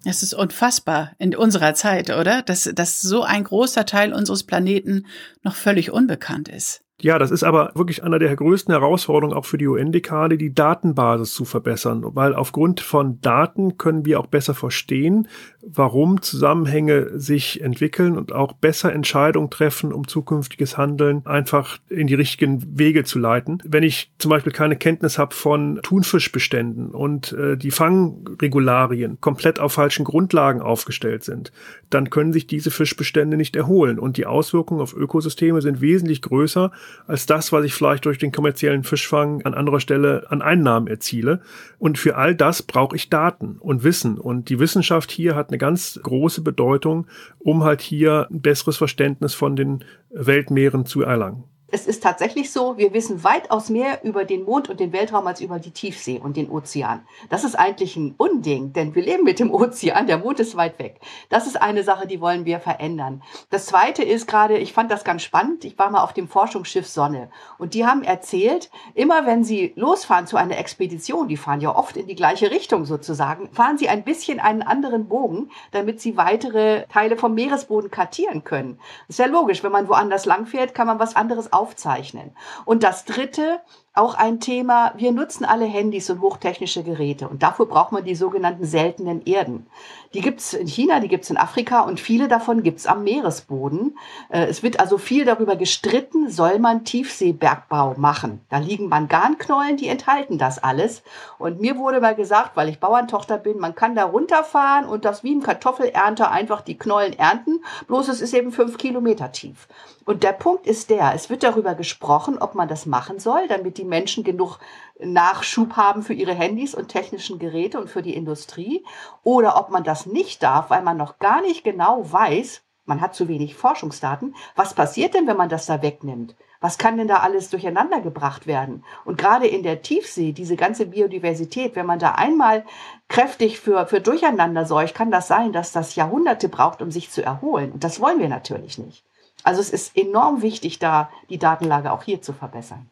Es 0.08 0.22
ist 0.22 0.36
unfassbar 0.36 1.14
in 1.18 1.36
unserer 1.36 1.74
Zeit, 1.74 2.12
oder? 2.12 2.44
Dass, 2.44 2.70
dass 2.74 3.02
so 3.02 3.24
ein 3.24 3.44
großer 3.44 3.86
Teil 3.86 4.14
unseres 4.14 4.44
Planeten 4.44 5.08
noch 5.42 5.56
völlig 5.56 5.92
unbekannt 5.92 6.48
ist. 6.48 6.85
Ja, 7.02 7.20
das 7.20 7.30
ist 7.30 7.44
aber 7.44 7.72
wirklich 7.76 8.04
einer 8.04 8.20
der 8.20 8.34
größten 8.34 8.74
Herausforderungen 8.74 9.36
auch 9.36 9.44
für 9.44 9.58
die 9.58 9.68
UN-Dekade, 9.68 10.38
die 10.38 10.54
Datenbasis 10.54 11.34
zu 11.34 11.44
verbessern, 11.44 12.02
weil 12.16 12.34
aufgrund 12.34 12.80
von 12.80 13.20
Daten 13.20 13.78
können 13.78 14.06
wir 14.06 14.18
auch 14.18 14.28
besser 14.28 14.54
verstehen, 14.54 15.28
warum 15.62 16.22
Zusammenhänge 16.22 17.20
sich 17.20 17.60
entwickeln 17.62 18.18
und 18.18 18.32
auch 18.32 18.54
besser 18.54 18.94
Entscheidungen 18.94 19.50
treffen, 19.50 19.92
um 19.92 20.08
zukünftiges 20.08 20.78
Handeln 20.78 21.26
einfach 21.26 21.80
in 21.90 22.08
die 22.08 22.14
richtigen 22.14 22.80
Wege 22.80 23.04
zu 23.04 23.20
leiten. 23.20 23.62
Wenn 23.66 23.84
ich 23.84 24.14
zum 24.18 24.30
Beispiel 24.30 24.54
keine 24.54 24.78
Kenntnis 24.78 25.18
habe 25.18 25.36
von 25.36 25.82
Thunfischbeständen 25.84 26.92
und 26.92 27.34
äh, 27.34 27.58
die 27.58 27.72
Fangregularien 27.72 29.20
komplett 29.20 29.60
auf 29.60 29.74
falschen 29.74 30.06
Grundlagen 30.06 30.62
aufgestellt 30.62 31.26
sind, 31.26 31.52
dann 31.90 32.10
können 32.10 32.32
sich 32.32 32.48
diese 32.48 32.72
Fischbestände 32.72 33.36
nicht 33.36 33.58
erholen 33.58 34.00
und 34.00 34.16
die 34.16 34.26
Auswirkungen 34.26 34.80
auf 34.80 34.96
Ökosysteme 34.96 35.62
sind 35.62 35.82
wesentlich 35.82 36.22
größer 36.22 36.72
als 37.08 37.26
das, 37.26 37.52
was 37.52 37.66
ich 37.66 37.74
vielleicht 37.74 38.06
durch 38.06 38.18
den 38.18 38.32
kommerziellen 38.32 38.84
Fischfang 38.84 39.42
an 39.44 39.54
anderer 39.54 39.80
Stelle 39.80 40.26
an 40.30 40.42
Einnahmen 40.42 40.88
erziele. 40.88 41.42
Und 41.80 41.98
für 41.98 42.16
all 42.16 42.36
das 42.36 42.64
brauche 42.64 42.96
ich 42.96 43.10
Daten 43.10 43.58
und 43.60 43.84
Wissen. 43.84 44.18
Und 44.18 44.50
die 44.50 44.60
Wissenschaft 44.60 45.12
hier 45.12 45.36
hat 45.36 45.50
eine 45.50 45.58
ganz 45.58 46.00
große 46.02 46.42
Bedeutung, 46.42 47.08
um 47.40 47.64
halt 47.64 47.82
hier 47.82 48.28
ein 48.30 48.42
besseres 48.42 48.78
Verständnis 48.78 49.34
von 49.34 49.56
den 49.56 49.84
Weltmeeren 50.12 50.86
zu 50.86 51.02
erlangen 51.02 51.44
es 51.72 51.88
ist 51.88 52.04
tatsächlich 52.04 52.52
so, 52.52 52.78
wir 52.78 52.94
wissen 52.94 53.24
weitaus 53.24 53.70
mehr 53.70 54.04
über 54.04 54.24
den 54.24 54.44
Mond 54.44 54.70
und 54.70 54.80
den 54.80 54.94
Weltraum 54.94 55.26
als 55.26 55.42
über 55.42 55.58
die 55.58 55.72
Tiefsee 55.72 56.20
und 56.24 56.38
den 56.38 56.50
Ozean. 56.50 57.08
Das 57.30 57.44
ist 57.44 57.56
eigentlich 57.56 57.96
ein 57.96 58.14
Unding, 58.18 58.72
denn 58.72 58.94
wir 58.94 59.02
leben 59.02 59.24
mit 59.24 59.40
dem 59.40 59.52
Ozean, 59.54 60.06
der 60.06 60.20
Mond 60.20 60.40
ist 60.40 60.56
weit 60.56 60.78
weg. 60.78 61.00
Das 61.30 61.48
ist 61.48 61.60
eine 61.60 61.84
Sache, 61.84 62.06
die 62.06 62.22
wollen 62.22 62.46
wir 62.46 62.60
verändern. 62.60 63.24
Das 63.50 63.66
zweite 63.66 64.04
ist 64.04 64.28
gerade, 64.28 64.58
ich 64.58 64.74
fand 64.74 64.92
das 64.92 65.04
ganz 65.04 65.24
spannend, 65.24 65.66
ich 65.66 65.78
war 65.80 65.90
mal 65.90 66.04
auf 66.04 66.14
dem 66.14 66.28
Forschungsschiff 66.28 66.88
Sonne 66.88 67.30
und 67.58 67.74
die 67.74 67.86
haben 67.86 68.04
erzählt, 68.04 68.70
immer 68.94 69.26
wenn 69.26 69.44
sie 69.44 69.74
losfahren 69.76 70.28
zu 70.28 70.38
einer 70.38 70.60
Expedition, 70.60 71.28
die 71.28 71.38
fahren 71.38 71.62
ja 71.62 71.76
oft 71.76 71.98
in 71.98 72.06
die 72.06 72.16
gleiche 72.16 72.52
Richtung 72.52 72.86
sozusagen, 72.86 73.50
fahren 73.52 73.80
sie 73.80 73.90
ein 73.90 74.04
bisschen 74.04 74.40
einen 74.40 74.62
anderen 74.62 75.08
Bogen, 75.08 75.50
damit 75.72 76.00
sie 76.00 76.16
weitere 76.16 76.86
Teile 76.88 77.18
vom 77.18 77.34
Meeresboden 77.34 77.90
kartieren 77.90 78.44
können. 78.44 78.80
Das 79.08 79.16
ist 79.16 79.20
ja 79.20 79.26
logisch, 79.26 79.64
wenn 79.64 79.72
man 79.72 79.88
woanders 79.88 80.26
langfährt, 80.26 80.76
kann 80.76 80.86
man 80.86 81.00
was 81.00 81.16
anderes 81.16 81.52
aufzeichnen. 81.56 82.36
Und 82.66 82.84
das 82.84 83.06
Dritte, 83.06 83.62
auch 83.96 84.16
ein 84.16 84.42
Thema, 84.42 84.94
wir 84.98 85.14
nutzen 85.14 85.46
alle 85.46 85.66
Handys 85.66 86.10
und 86.10 86.20
hochtechnische 86.20 86.84
Geräte 86.84 87.30
und 87.30 87.44
dafür 87.44 87.66
braucht 87.66 87.94
man 87.94 88.04
die 88.04 88.16
sogenannten 88.16 88.66
seltenen 88.66 89.26
Erden. 89.26 89.68
Die 90.14 90.22
gibt's 90.22 90.54
in 90.54 90.68
China, 90.68 91.00
die 91.00 91.08
gibt's 91.08 91.30
in 91.30 91.38
Afrika 91.38 91.82
und 91.82 92.00
viele 92.00 92.28
davon 92.28 92.62
gibt's 92.62 92.88
am 92.88 93.04
Meeresboden. 93.04 93.98
Äh, 94.30 94.46
es 94.46 94.64
wird 94.64 94.80
also 94.80 94.98
viel 94.98 95.24
darüber 95.24 95.56
gestritten, 95.56 96.30
soll 96.30 96.60
man 96.60 96.84
Tiefseebergbau 96.84 97.96
machen. 97.98 98.42
Da 98.50 98.58
liegen 98.58 98.90
Manganknollen, 98.90 99.78
die 99.78 99.88
enthalten 99.88 100.38
das 100.38 100.62
alles. 100.62 101.02
Und 101.38 101.62
mir 101.62 101.78
wurde 101.78 102.02
mal 102.02 102.16
gesagt, 102.16 102.52
weil 102.56 102.70
ich 102.70 102.80
Bauerntochter 102.80 103.38
bin, 103.38 103.60
man 103.60 103.76
kann 103.76 103.96
da 103.96 104.04
runterfahren 104.04 104.86
und 104.86 105.06
das 105.06 105.24
wie 105.24 105.32
im 105.32 105.42
Kartoffelernter 105.42 106.32
einfach 106.32 106.62
die 106.62 106.78
Knollen 106.78 107.14
ernten, 107.14 107.64
bloß 107.88 108.10
es 108.10 108.22
ist 108.22 108.34
eben 108.34 108.52
fünf 108.52 108.78
Kilometer 108.78 109.32
tief. 109.32 109.68
Und 110.06 110.22
der 110.24 110.34
Punkt 110.34 110.68
ist 110.68 110.92
der, 110.92 111.14
es 111.16 111.32
wird 111.32 111.42
darüber 111.42 111.74
gesprochen, 111.74 112.38
ob 112.38 112.54
man 112.54 112.68
das 112.68 112.86
machen 112.86 113.20
soll, 113.20 113.48
damit 113.48 113.80
die 113.80 113.85
Menschen 113.88 114.24
genug 114.24 114.60
Nachschub 115.00 115.74
haben 115.74 116.04
für 116.04 116.14
ihre 116.14 116.34
Handys 116.34 116.74
und 116.76 116.88
technischen 116.88 117.40
Geräte 117.40 117.80
und 117.80 117.90
für 117.90 118.02
die 118.02 118.16
Industrie, 118.16 118.86
oder 119.24 119.58
ob 119.58 119.70
man 119.70 119.84
das 119.84 120.06
nicht 120.06 120.42
darf, 120.44 120.70
weil 120.70 120.84
man 120.84 120.98
noch 120.98 121.20
gar 121.20 121.42
nicht 121.42 121.64
genau 121.64 122.12
weiß, 122.12 122.62
man 122.86 123.02
hat 123.02 123.16
zu 123.16 123.28
wenig 123.28 123.56
Forschungsdaten, 123.56 124.36
was 124.56 124.74
passiert 124.74 125.14
denn, 125.16 125.28
wenn 125.28 125.38
man 125.38 125.50
das 125.50 125.66
da 125.66 125.82
wegnimmt? 125.82 126.36
Was 126.62 126.78
kann 126.78 126.98
denn 126.98 127.08
da 127.08 127.18
alles 127.18 127.50
durcheinander 127.50 128.00
gebracht 128.02 128.48
werden? 128.48 128.84
Und 129.04 129.18
gerade 129.18 129.48
in 129.48 129.64
der 129.64 129.82
Tiefsee, 129.82 130.32
diese 130.32 130.56
ganze 130.56 130.86
Biodiversität, 130.88 131.76
wenn 131.76 131.86
man 131.86 132.00
da 132.00 132.12
einmal 132.14 132.66
kräftig 133.08 133.60
für, 133.60 133.86
für 133.88 134.02
Durcheinander 134.02 134.66
sorgt, 134.66 134.96
kann 134.96 135.12
das 135.12 135.28
sein, 135.28 135.52
dass 135.52 135.72
das 135.72 135.96
Jahrhunderte 135.96 136.50
braucht, 136.50 136.82
um 136.82 136.92
sich 136.92 137.12
zu 137.12 137.24
erholen. 137.24 137.72
Und 137.72 137.84
das 137.84 138.00
wollen 138.00 138.20
wir 138.20 138.30
natürlich 138.30 138.78
nicht. 138.78 139.04
Also 139.44 139.62
es 139.62 139.70
ist 139.70 139.96
enorm 139.96 140.42
wichtig, 140.42 140.80
da 140.80 141.10
die 141.30 141.38
Datenlage 141.38 141.92
auch 141.92 142.04
hier 142.04 142.22
zu 142.22 142.34
verbessern. 142.34 142.90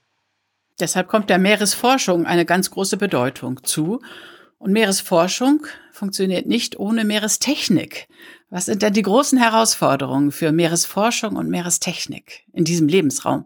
Deshalb 0.80 1.08
kommt 1.08 1.30
der 1.30 1.38
Meeresforschung 1.38 2.26
eine 2.26 2.46
ganz 2.46 2.72
große 2.72 2.98
Bedeutung 2.98 3.64
zu. 3.64 4.02
Und 4.58 4.72
Meeresforschung 4.72 5.68
funktioniert 5.92 6.46
nicht 6.46 6.80
ohne 6.80 7.04
Meerestechnik. 7.04 8.08
Was 8.50 8.66
sind 8.66 8.82
denn 8.82 8.94
die 8.94 9.02
großen 9.02 9.38
Herausforderungen 9.38 10.32
für 10.32 10.52
Meeresforschung 10.52 11.36
und 11.36 11.50
Meerestechnik 11.50 12.46
in 12.54 12.64
diesem 12.64 12.88
Lebensraum? 12.88 13.46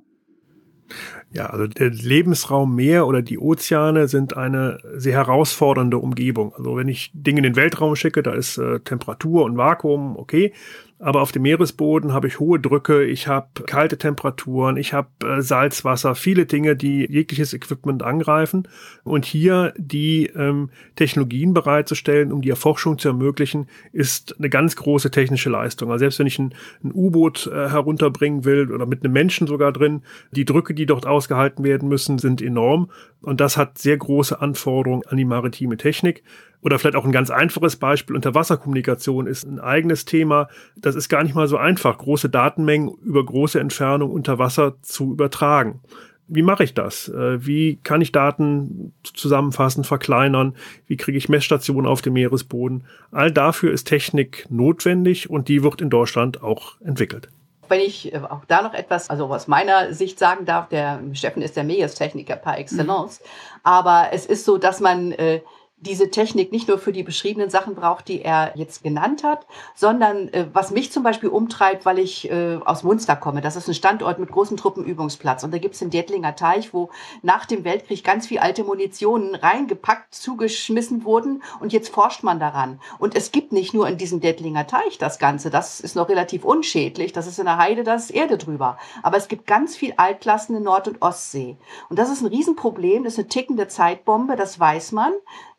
Ja, 1.31 1.47
also 1.47 1.67
der 1.67 1.89
Lebensraum 1.89 2.73
Meer 2.75 3.05
oder 3.07 3.21
die 3.21 3.37
Ozeane 3.37 4.07
sind 4.07 4.37
eine 4.37 4.79
sehr 4.95 5.13
herausfordernde 5.13 5.97
Umgebung. 5.97 6.53
Also 6.55 6.77
wenn 6.77 6.87
ich 6.87 7.11
Dinge 7.13 7.39
in 7.39 7.43
den 7.43 7.55
Weltraum 7.57 7.95
schicke, 7.95 8.23
da 8.23 8.33
ist 8.33 8.57
äh, 8.57 8.79
Temperatur 8.79 9.43
und 9.43 9.57
Vakuum 9.57 10.15
okay, 10.15 10.53
aber 10.99 11.21
auf 11.21 11.31
dem 11.31 11.43
Meeresboden 11.43 12.11
habe 12.11 12.27
ich 12.27 12.39
hohe 12.39 12.59
Drücke, 12.59 13.03
ich 13.03 13.27
habe 13.27 13.47
kalte 13.65 13.99
Temperaturen, 13.99 14.77
ich 14.77 14.93
habe 14.93 15.09
äh, 15.23 15.41
Salzwasser, 15.41 16.15
viele 16.15 16.47
Dinge, 16.47 16.75
die 16.75 17.05
jegliches 17.05 17.53
Equipment 17.53 18.01
angreifen. 18.01 18.67
Und 19.03 19.25
hier 19.25 19.73
die 19.77 20.25
ähm, 20.27 20.71
Technologien 20.95 21.53
bereitzustellen, 21.53 22.31
um 22.31 22.41
die 22.41 22.49
Erforschung 22.49 22.97
zu 22.97 23.09
ermöglichen, 23.09 23.67
ist 23.91 24.35
eine 24.39 24.49
ganz 24.49 24.75
große 24.75 25.11
technische 25.11 25.51
Leistung. 25.51 25.91
Also 25.91 25.99
selbst 25.99 26.19
wenn 26.19 26.27
ich 26.27 26.39
ein, 26.39 26.55
ein 26.83 26.91
U-Boot 26.91 27.47
äh, 27.47 27.69
herunterbringen 27.69 28.43
will 28.43 28.71
oder 28.71 28.87
mit 28.87 29.03
einem 29.03 29.13
Menschen 29.13 29.45
sogar 29.45 29.71
drin, 29.71 30.01
die 30.31 30.45
Drücke, 30.45 30.73
die 30.73 30.87
dort 30.87 31.05
ausgehalten 31.05 31.63
werden 31.63 31.89
müssen, 31.89 32.17
sind 32.17 32.41
enorm. 32.41 32.89
Und 33.21 33.39
das 33.39 33.55
hat 33.55 33.77
sehr 33.77 33.97
große 33.97 34.41
Anforderungen 34.41 35.03
an 35.07 35.17
die 35.17 35.25
maritime 35.25 35.77
Technik. 35.77 36.23
Oder 36.61 36.79
vielleicht 36.79 36.95
auch 36.95 37.05
ein 37.05 37.11
ganz 37.11 37.29
einfaches 37.29 37.75
Beispiel, 37.75 38.15
Unterwasserkommunikation 38.15 39.27
ist 39.27 39.43
ein 39.43 39.59
eigenes 39.59 40.05
Thema. 40.05 40.49
Das 40.75 40.95
ist 40.95 41.07
gar 41.07 41.23
nicht 41.23 41.35
mal 41.35 41.47
so 41.47 41.57
einfach, 41.57 41.97
große 41.97 42.29
Datenmengen 42.29 42.89
über 43.03 43.23
große 43.23 43.59
Entfernung 43.59 44.11
unter 44.11 44.39
Wasser 44.39 44.81
zu 44.81 45.11
übertragen. 45.11 45.81
Wie 46.27 46.41
mache 46.41 46.63
ich 46.63 46.73
das? 46.73 47.07
Äh, 47.07 47.45
wie 47.45 47.77
kann 47.83 48.01
ich 48.01 48.11
Daten 48.11 48.93
zusammenfassen, 49.03 49.85
verkleinern? 49.85 50.55
Wie 50.85 50.97
kriege 50.97 51.17
ich 51.17 51.29
Messstationen 51.29 51.89
auf 51.89 52.01
dem 52.01 52.13
Meeresboden? 52.13 52.83
All 53.11 53.31
dafür 53.31 53.71
ist 53.71 53.85
Technik 53.85 54.45
notwendig 54.49 55.29
und 55.29 55.47
die 55.47 55.63
wird 55.63 55.79
in 55.79 55.89
Deutschland 55.89 56.43
auch 56.43 56.81
entwickelt. 56.81 57.29
Wenn 57.69 57.79
ich 57.79 58.13
äh, 58.13 58.17
auch 58.17 58.43
da 58.45 58.61
noch 58.61 58.73
etwas, 58.73 59.09
also 59.09 59.27
aus 59.27 59.47
meiner 59.47 59.93
Sicht 59.93 60.19
sagen 60.19 60.45
darf, 60.45 60.67
der 60.67 61.01
Steffen 61.13 61.41
ist 61.41 61.55
der 61.55 61.63
Meerestechniker 61.63 62.35
par 62.35 62.57
excellence, 62.57 63.21
mhm. 63.21 63.59
aber 63.63 64.07
es 64.11 64.25
ist 64.25 64.43
so, 64.43 64.57
dass 64.57 64.81
man 64.81 65.13
äh, 65.13 65.41
diese 65.79 66.09
Technik 66.09 66.51
nicht 66.51 66.67
nur 66.67 66.79
für 66.79 66.91
die 66.91 67.03
beschriebenen 67.03 67.51
Sachen 67.51 67.75
braucht, 67.75 68.07
die 68.07 68.23
er 68.23 68.51
jetzt 68.55 68.81
genannt 68.83 69.23
hat, 69.23 69.45
sondern 69.75 70.27
äh, 70.29 70.47
was 70.51 70.71
mich 70.71 70.91
zum 70.91 71.03
Beispiel 71.03 71.29
umtreibt, 71.29 71.85
weil 71.85 71.99
ich 71.99 72.31
äh, 72.31 72.57
aus 72.65 72.81
Munster 72.81 73.15
komme. 73.15 73.41
Das 73.41 73.55
ist 73.55 73.67
ein 73.67 73.75
Standort 73.75 74.17
mit 74.17 74.31
großem 74.31 74.57
Truppenübungsplatz. 74.57 75.43
Und 75.43 75.53
da 75.53 75.59
gibt's 75.59 75.77
den 75.77 75.91
Dettlinger 75.91 76.35
Teich, 76.35 76.73
wo 76.73 76.89
nach 77.21 77.45
dem 77.45 77.63
Weltkrieg 77.63 78.03
ganz 78.03 78.25
viel 78.25 78.39
alte 78.39 78.63
Munitionen 78.63 79.35
reingepackt, 79.35 80.15
zugeschmissen 80.15 81.05
wurden. 81.05 81.43
Und 81.59 81.73
jetzt 81.73 81.89
forscht 81.89 82.23
man 82.23 82.39
daran. 82.39 82.79
Und 82.97 83.15
es 83.15 83.31
gibt 83.31 83.51
nicht 83.51 83.75
nur 83.75 83.87
in 83.87 83.99
diesem 83.99 84.19
Dettlinger 84.19 84.65
Teich 84.65 84.97
das 84.97 85.19
Ganze. 85.19 85.51
Das 85.51 85.79
ist 85.79 85.95
noch 85.95 86.09
relativ 86.09 86.43
unschädlich. 86.43 87.13
Das 87.13 87.27
ist 87.27 87.37
in 87.37 87.45
der 87.45 87.57
Heide, 87.57 87.83
da 87.83 87.93
ist 87.93 88.09
Erde 88.09 88.39
drüber. 88.39 88.79
Aber 89.03 89.17
es 89.17 89.27
gibt 89.27 89.45
ganz 89.45 89.75
viel 89.75 89.93
Altklassen 89.97 90.55
in 90.55 90.63
Nord- 90.63 90.87
und 90.87 91.03
Ostsee. 91.03 91.55
Und 91.89 91.99
das 91.99 92.09
ist 92.09 92.21
ein 92.21 92.27
Riesenproblem. 92.27 93.03
Das 93.03 93.13
ist 93.13 93.19
eine 93.19 93.27
tickende 93.27 93.67
Zeitbombe. 93.67 94.35
Das 94.35 94.59
weiß 94.59 94.91
man. 94.93 95.13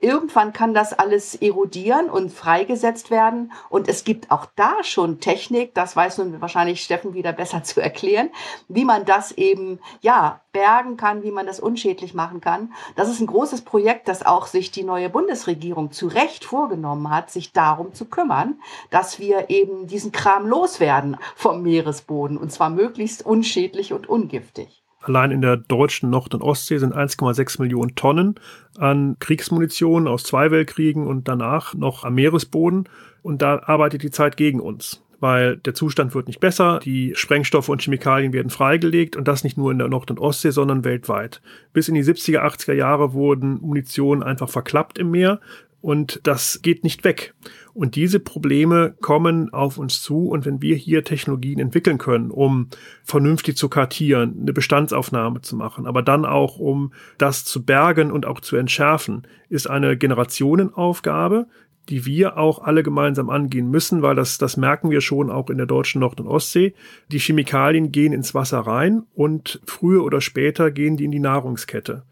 Irgendwann 0.09 0.55
kann 0.55 0.73
das 0.73 0.95
alles 0.95 1.35
erodieren 1.35 2.09
und 2.09 2.33
freigesetzt 2.33 3.11
werden. 3.11 3.53
Und 3.69 3.89
es 3.89 4.05
gibt 4.05 4.31
auch 4.31 4.47
da 4.57 4.83
schon 4.83 5.21
Technik, 5.21 5.75
das 5.75 5.97
weiß 5.97 6.17
nun 6.17 6.41
wahrscheinlich 6.41 6.81
Steffen 6.81 7.13
wieder 7.13 7.35
besser 7.35 7.63
zu 7.63 7.83
erklären, 7.83 8.31
wie 8.69 8.87
man 8.87 9.05
das 9.05 9.33
eben, 9.33 9.81
ja, 10.01 10.41
bergen 10.53 10.97
kann, 10.97 11.25
wie 11.25 11.31
man 11.31 11.45
das 11.45 11.61
unschädlich 11.61 12.15
machen 12.15 12.41
kann. 12.41 12.73
Das 12.97 13.11
ist 13.11 13.21
ein 13.21 13.27
großes 13.27 13.61
Projekt, 13.61 14.09
das 14.09 14.25
auch 14.25 14.47
sich 14.47 14.71
die 14.71 14.83
neue 14.83 15.11
Bundesregierung 15.11 15.93
zu 15.93 16.07
Recht 16.07 16.47
vorgenommen 16.47 17.11
hat, 17.11 17.31
sich 17.31 17.53
darum 17.53 17.93
zu 17.93 18.07
kümmern, 18.07 18.59
dass 18.89 19.19
wir 19.19 19.51
eben 19.51 19.89
diesen 19.89 20.11
Kram 20.11 20.47
loswerden 20.47 21.19
vom 21.37 21.61
Meeresboden 21.61 22.39
und 22.39 22.51
zwar 22.51 22.71
möglichst 22.71 23.27
unschädlich 23.27 23.93
und 23.93 24.09
ungiftig. 24.09 24.83
Allein 25.01 25.31
in 25.31 25.41
der 25.41 25.57
deutschen 25.57 26.11
Nord- 26.11 26.35
und 26.35 26.43
Ostsee 26.43 26.79
sind 26.79 26.95
1,6 26.95 27.61
Millionen 27.61 27.95
Tonnen 27.95 28.35
an 28.77 29.17
Kriegsmunition 29.21 30.09
aus 30.09 30.25
zwei 30.25 30.51
Weltkriegen 30.51 31.07
und 31.07 31.29
danach 31.29 31.75
noch 31.75 32.05
am 32.05 32.15
Meeresboden. 32.15 32.89
Und 33.23 33.43
da 33.43 33.63
arbeitet 33.65 34.03
die 34.03 34.11
Zeit 34.11 34.37
gegen 34.37 34.61
uns 34.61 35.03
weil 35.21 35.57
der 35.57 35.75
Zustand 35.75 36.15
wird 36.15 36.29
nicht 36.29 36.41
besser, 36.41 36.79
die 36.83 37.13
Sprengstoffe 37.15 37.69
und 37.69 37.83
Chemikalien 37.83 38.33
werden 38.33 38.51
freigelegt 38.51 39.17
und 39.17 39.27
das 39.27 39.45
nicht 39.45 39.57
nur 39.57 39.73
in 39.73 39.79
der 39.79 39.89
Nord- 39.89 40.11
und 40.11 40.21
Ostsee, 40.21 40.51
sondern 40.51 40.85
weltweit. 40.85 41.41
Bis 41.73 41.89
in 41.89 41.95
die 41.95 42.05
70er, 42.05 42.41
80er 42.41 42.75
Jahre 42.75 43.13
wurden 43.13 43.61
Munition 43.61 44.23
einfach 44.23 44.49
verklappt 44.49 44.99
im 44.99 45.11
Meer 45.11 45.41
und 45.81 46.21
das 46.25 46.61
geht 46.63 46.83
nicht 46.83 47.05
weg. 47.05 47.35
Und 47.73 47.95
diese 47.95 48.19
Probleme 48.19 48.97
kommen 49.01 49.53
auf 49.53 49.79
uns 49.79 50.03
zu. 50.03 50.29
Und 50.29 50.45
wenn 50.45 50.61
wir 50.61 50.75
hier 50.75 51.05
Technologien 51.05 51.61
entwickeln 51.61 51.99
können, 51.99 52.31
um 52.31 52.69
vernünftig 53.05 53.57
zu 53.57 53.69
kartieren, 53.69 54.39
eine 54.41 54.53
Bestandsaufnahme 54.53 55.43
zu 55.43 55.55
machen, 55.55 55.87
aber 55.87 56.03
dann 56.03 56.25
auch 56.25 56.59
um 56.59 56.93
das 57.19 57.45
zu 57.45 57.65
bergen 57.65 58.11
und 58.11 58.27
auch 58.27 58.41
zu 58.41 58.57
entschärfen, 58.57 59.27
ist 59.49 59.71
eine 59.71 59.97
Generationenaufgabe, 59.97 61.47
die 61.89 62.05
wir 62.05 62.37
auch 62.37 62.61
alle 62.63 62.83
gemeinsam 62.83 63.31
angehen 63.31 63.71
müssen, 63.71 64.03
weil 64.03 64.15
das, 64.15 64.39
das 64.39 64.57
merken 64.57 64.91
wir 64.91 65.01
schon 65.01 65.31
auch 65.31 65.49
in 65.49 65.57
der 65.57 65.67
deutschen 65.67 66.01
Nord- 66.01 66.21
und 66.21 66.27
Ostsee. 66.27 66.75
Die 67.11 67.19
Chemikalien 67.19 67.93
gehen 67.93 68.13
ins 68.13 68.35
Wasser 68.35 68.59
rein 68.59 69.05
und 69.15 69.61
früher 69.65 70.05
oder 70.05 70.21
später 70.21 70.71
gehen 70.71 70.97
die 70.97 71.05
in 71.05 71.13
die 71.13 71.21
Nahrungskette. 71.21 72.03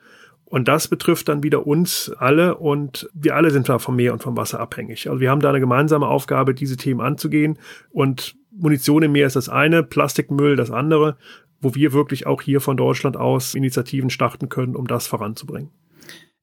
Und 0.49 0.69
das 0.69 0.87
betrifft 0.87 1.29
dann 1.29 1.43
wieder 1.43 1.67
uns 1.67 2.11
alle 2.19 2.57
und 2.57 3.11
wir 3.13 3.35
alle 3.35 3.51
sind 3.51 3.69
da 3.69 3.81
vom 3.81 3.97
Meer 3.97 4.13
und 4.13 4.23
vom 4.23 4.37
Wasser 4.37 4.61
abhängig. 4.61 5.11
Also 5.11 5.21
wir 5.21 5.31
haben 5.31 5.41
da 5.41 5.51
eine 5.51 5.61
gemeinsame 5.61 6.07
Aufgabe, 6.07 6.55
diese 6.55 6.77
Themen 6.77 7.01
anzugehen 7.01 7.59
und 7.91 8.37
Munition 8.53 9.03
im 9.03 9.13
Meer 9.13 9.27
ist 9.27 9.37
das 9.37 9.49
eine, 9.49 9.83
Plastikmüll 9.83 10.57
das 10.57 10.71
andere, 10.71 11.19
wo 11.61 11.75
wir 11.75 11.93
wirklich 11.93 12.27
auch 12.27 12.43
hier 12.43 12.61
von 12.61 12.77
Deutschland 12.77 13.17
aus 13.17 13.55
Initiativen 13.55 14.09
starten 14.09 14.49
können, 14.49 14.77
um 14.77 14.87
das 14.87 15.07
voranzubringen. 15.07 15.71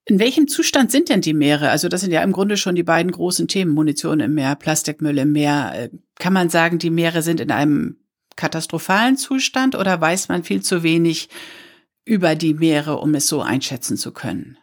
In 0.06 0.20
welchem 0.20 0.50
Zustand 0.50 0.92
sind 0.92 1.08
denn 1.08 1.22
die 1.22 1.34
Meere? 1.34 1.70
Also 1.70 1.88
das 1.88 2.02
sind 2.02 2.12
ja 2.12 2.22
im 2.24 2.34
Grunde 2.34 2.58
schon 2.58 2.76
die 2.76 2.84
beiden 2.84 3.12
großen 3.12 3.48
Themen, 3.48 3.72
Munition 3.72 4.20
im 4.20 4.34
Meer, 4.34 4.56
Plastikmüll 4.56 5.18
im 5.18 5.32
Meer. 5.32 5.90
Kann 6.20 6.34
man 6.34 6.50
sagen, 6.50 6.78
die 6.78 6.90
Meere 6.90 7.22
sind 7.22 7.40
in 7.40 7.52
einem 7.52 7.96
katastrophalen 8.36 9.16
Zustand 9.16 9.76
oder 9.76 10.02
weiß 10.02 10.28
man 10.28 10.44
viel 10.44 10.62
zu 10.62 10.84
wenig 10.84 11.30
über 12.06 12.36
die 12.36 12.54
Meere, 12.54 12.98
um 12.98 13.16
es 13.16 13.28
so 13.28 13.42
einschätzen 13.42 13.98
zu 13.98 14.12
können? 14.12 14.58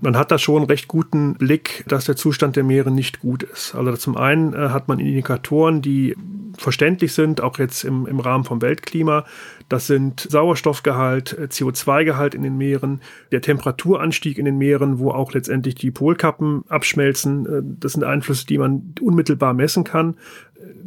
man 0.00 0.16
hat 0.16 0.30
da 0.30 0.38
schon 0.38 0.64
recht 0.64 0.88
guten 0.88 1.34
Blick, 1.34 1.84
dass 1.88 2.04
der 2.04 2.16
Zustand 2.16 2.56
der 2.56 2.64
Meere 2.64 2.90
nicht 2.90 3.20
gut 3.20 3.42
ist. 3.42 3.74
Also 3.74 3.96
zum 3.96 4.16
einen 4.16 4.52
äh, 4.52 4.68
hat 4.68 4.88
man 4.88 4.98
Indikatoren, 4.98 5.82
die 5.82 6.16
verständlich 6.56 7.12
sind, 7.12 7.40
auch 7.40 7.58
jetzt 7.58 7.84
im, 7.84 8.06
im 8.06 8.20
Rahmen 8.20 8.44
vom 8.44 8.62
Weltklima. 8.62 9.24
Das 9.68 9.86
sind 9.86 10.20
Sauerstoffgehalt, 10.20 11.38
äh, 11.38 11.42
CO2-Gehalt 11.44 12.34
in 12.34 12.42
den 12.42 12.56
Meeren, 12.56 13.00
der 13.32 13.40
Temperaturanstieg 13.40 14.38
in 14.38 14.44
den 14.44 14.58
Meeren, 14.58 14.98
wo 14.98 15.10
auch 15.10 15.32
letztendlich 15.32 15.74
die 15.76 15.90
Polkappen 15.90 16.64
abschmelzen. 16.68 17.46
Äh, 17.46 17.62
das 17.80 17.92
sind 17.92 18.04
Einflüsse, 18.04 18.46
die 18.46 18.58
man 18.58 18.94
unmittelbar 19.00 19.54
messen 19.54 19.84
kann. 19.84 20.16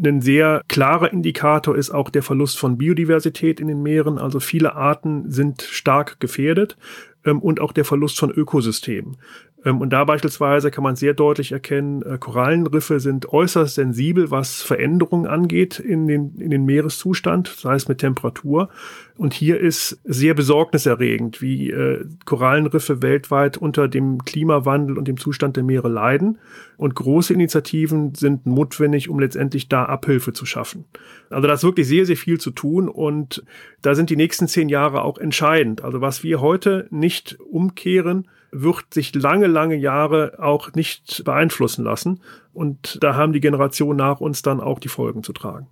Ein 0.03 0.21
sehr 0.21 0.61
klarer 0.67 1.11
Indikator 1.11 1.75
ist 1.75 1.91
auch 1.91 2.09
der 2.09 2.23
Verlust 2.23 2.59
von 2.59 2.77
Biodiversität 2.77 3.59
in 3.59 3.67
den 3.67 3.81
Meeren. 3.81 4.17
Also 4.17 4.39
viele 4.39 4.75
Arten 4.75 5.31
sind 5.31 5.61
stark 5.61 6.19
gefährdet 6.19 6.77
ähm, 7.25 7.41
und 7.41 7.59
auch 7.59 7.71
der 7.71 7.85
Verlust 7.85 8.19
von 8.19 8.31
Ökosystemen. 8.31 9.17
Ähm, 9.67 9.81
und 9.81 9.91
da 9.91 10.05
beispielsweise 10.05 10.71
kann 10.71 10.83
man 10.83 10.95
sehr 10.95 11.13
deutlich 11.13 11.51
erkennen, 11.51 12.01
äh, 12.01 12.17
Korallenriffe 12.17 12.99
sind 12.99 13.31
äußerst 13.31 13.75
sensibel, 13.75 14.31
was 14.31 14.61
Veränderungen 14.61 15.27
angeht 15.27 15.77
in 15.79 16.07
den, 16.07 16.35
in 16.37 16.51
den 16.51 16.63
Meereszustand, 16.63 17.49
sei 17.49 17.75
es 17.75 17.87
mit 17.87 17.97
Temperatur. 17.97 18.69
Und 19.17 19.33
hier 19.33 19.59
ist 19.59 19.99
sehr 20.05 20.35
besorgniserregend, 20.35 21.41
wie 21.41 21.71
äh, 21.71 22.05
Korallenriffe 22.25 23.01
weltweit 23.01 23.57
unter 23.57 23.87
dem 23.87 24.23
Klimawandel 24.23 24.97
und 24.97 25.07
dem 25.07 25.17
Zustand 25.17 25.57
der 25.57 25.63
Meere 25.63 25.89
leiden. 25.89 26.37
Und 26.77 26.95
große 26.95 27.33
Initiativen 27.33 28.15
sind 28.15 28.45
notwendig, 28.45 29.09
um 29.09 29.19
letztendlich 29.19 29.67
da 29.67 29.85
Abhilfe 29.85 30.31
zu 30.31 30.45
schaffen. 30.45 30.85
Also 31.29 31.47
da 31.47 31.55
ist 31.55 31.63
wirklich 31.63 31.87
sehr, 31.87 32.05
sehr 32.05 32.17
viel 32.17 32.39
zu 32.39 32.51
tun 32.51 32.87
und 32.87 33.43
da 33.81 33.95
sind 33.95 34.09
die 34.09 34.15
nächsten 34.15 34.47
zehn 34.47 34.69
Jahre 34.69 35.01
auch 35.01 35.17
entscheidend. 35.17 35.83
Also 35.83 35.99
was 35.99 36.23
wir 36.23 36.39
heute 36.39 36.87
nicht 36.91 37.37
umkehren, 37.39 38.27
wird 38.51 38.93
sich 38.93 39.13
lange, 39.15 39.47
lange 39.47 39.75
Jahre 39.75 40.37
auch 40.39 40.73
nicht 40.73 41.23
beeinflussen 41.25 41.83
lassen. 41.83 42.21
Und 42.53 42.99
da 43.01 43.15
haben 43.15 43.33
die 43.33 43.39
Generationen 43.39 43.97
nach 43.97 44.19
uns 44.19 44.41
dann 44.41 44.59
auch 44.59 44.79
die 44.79 44.89
Folgen 44.89 45.23
zu 45.23 45.33
tragen 45.33 45.67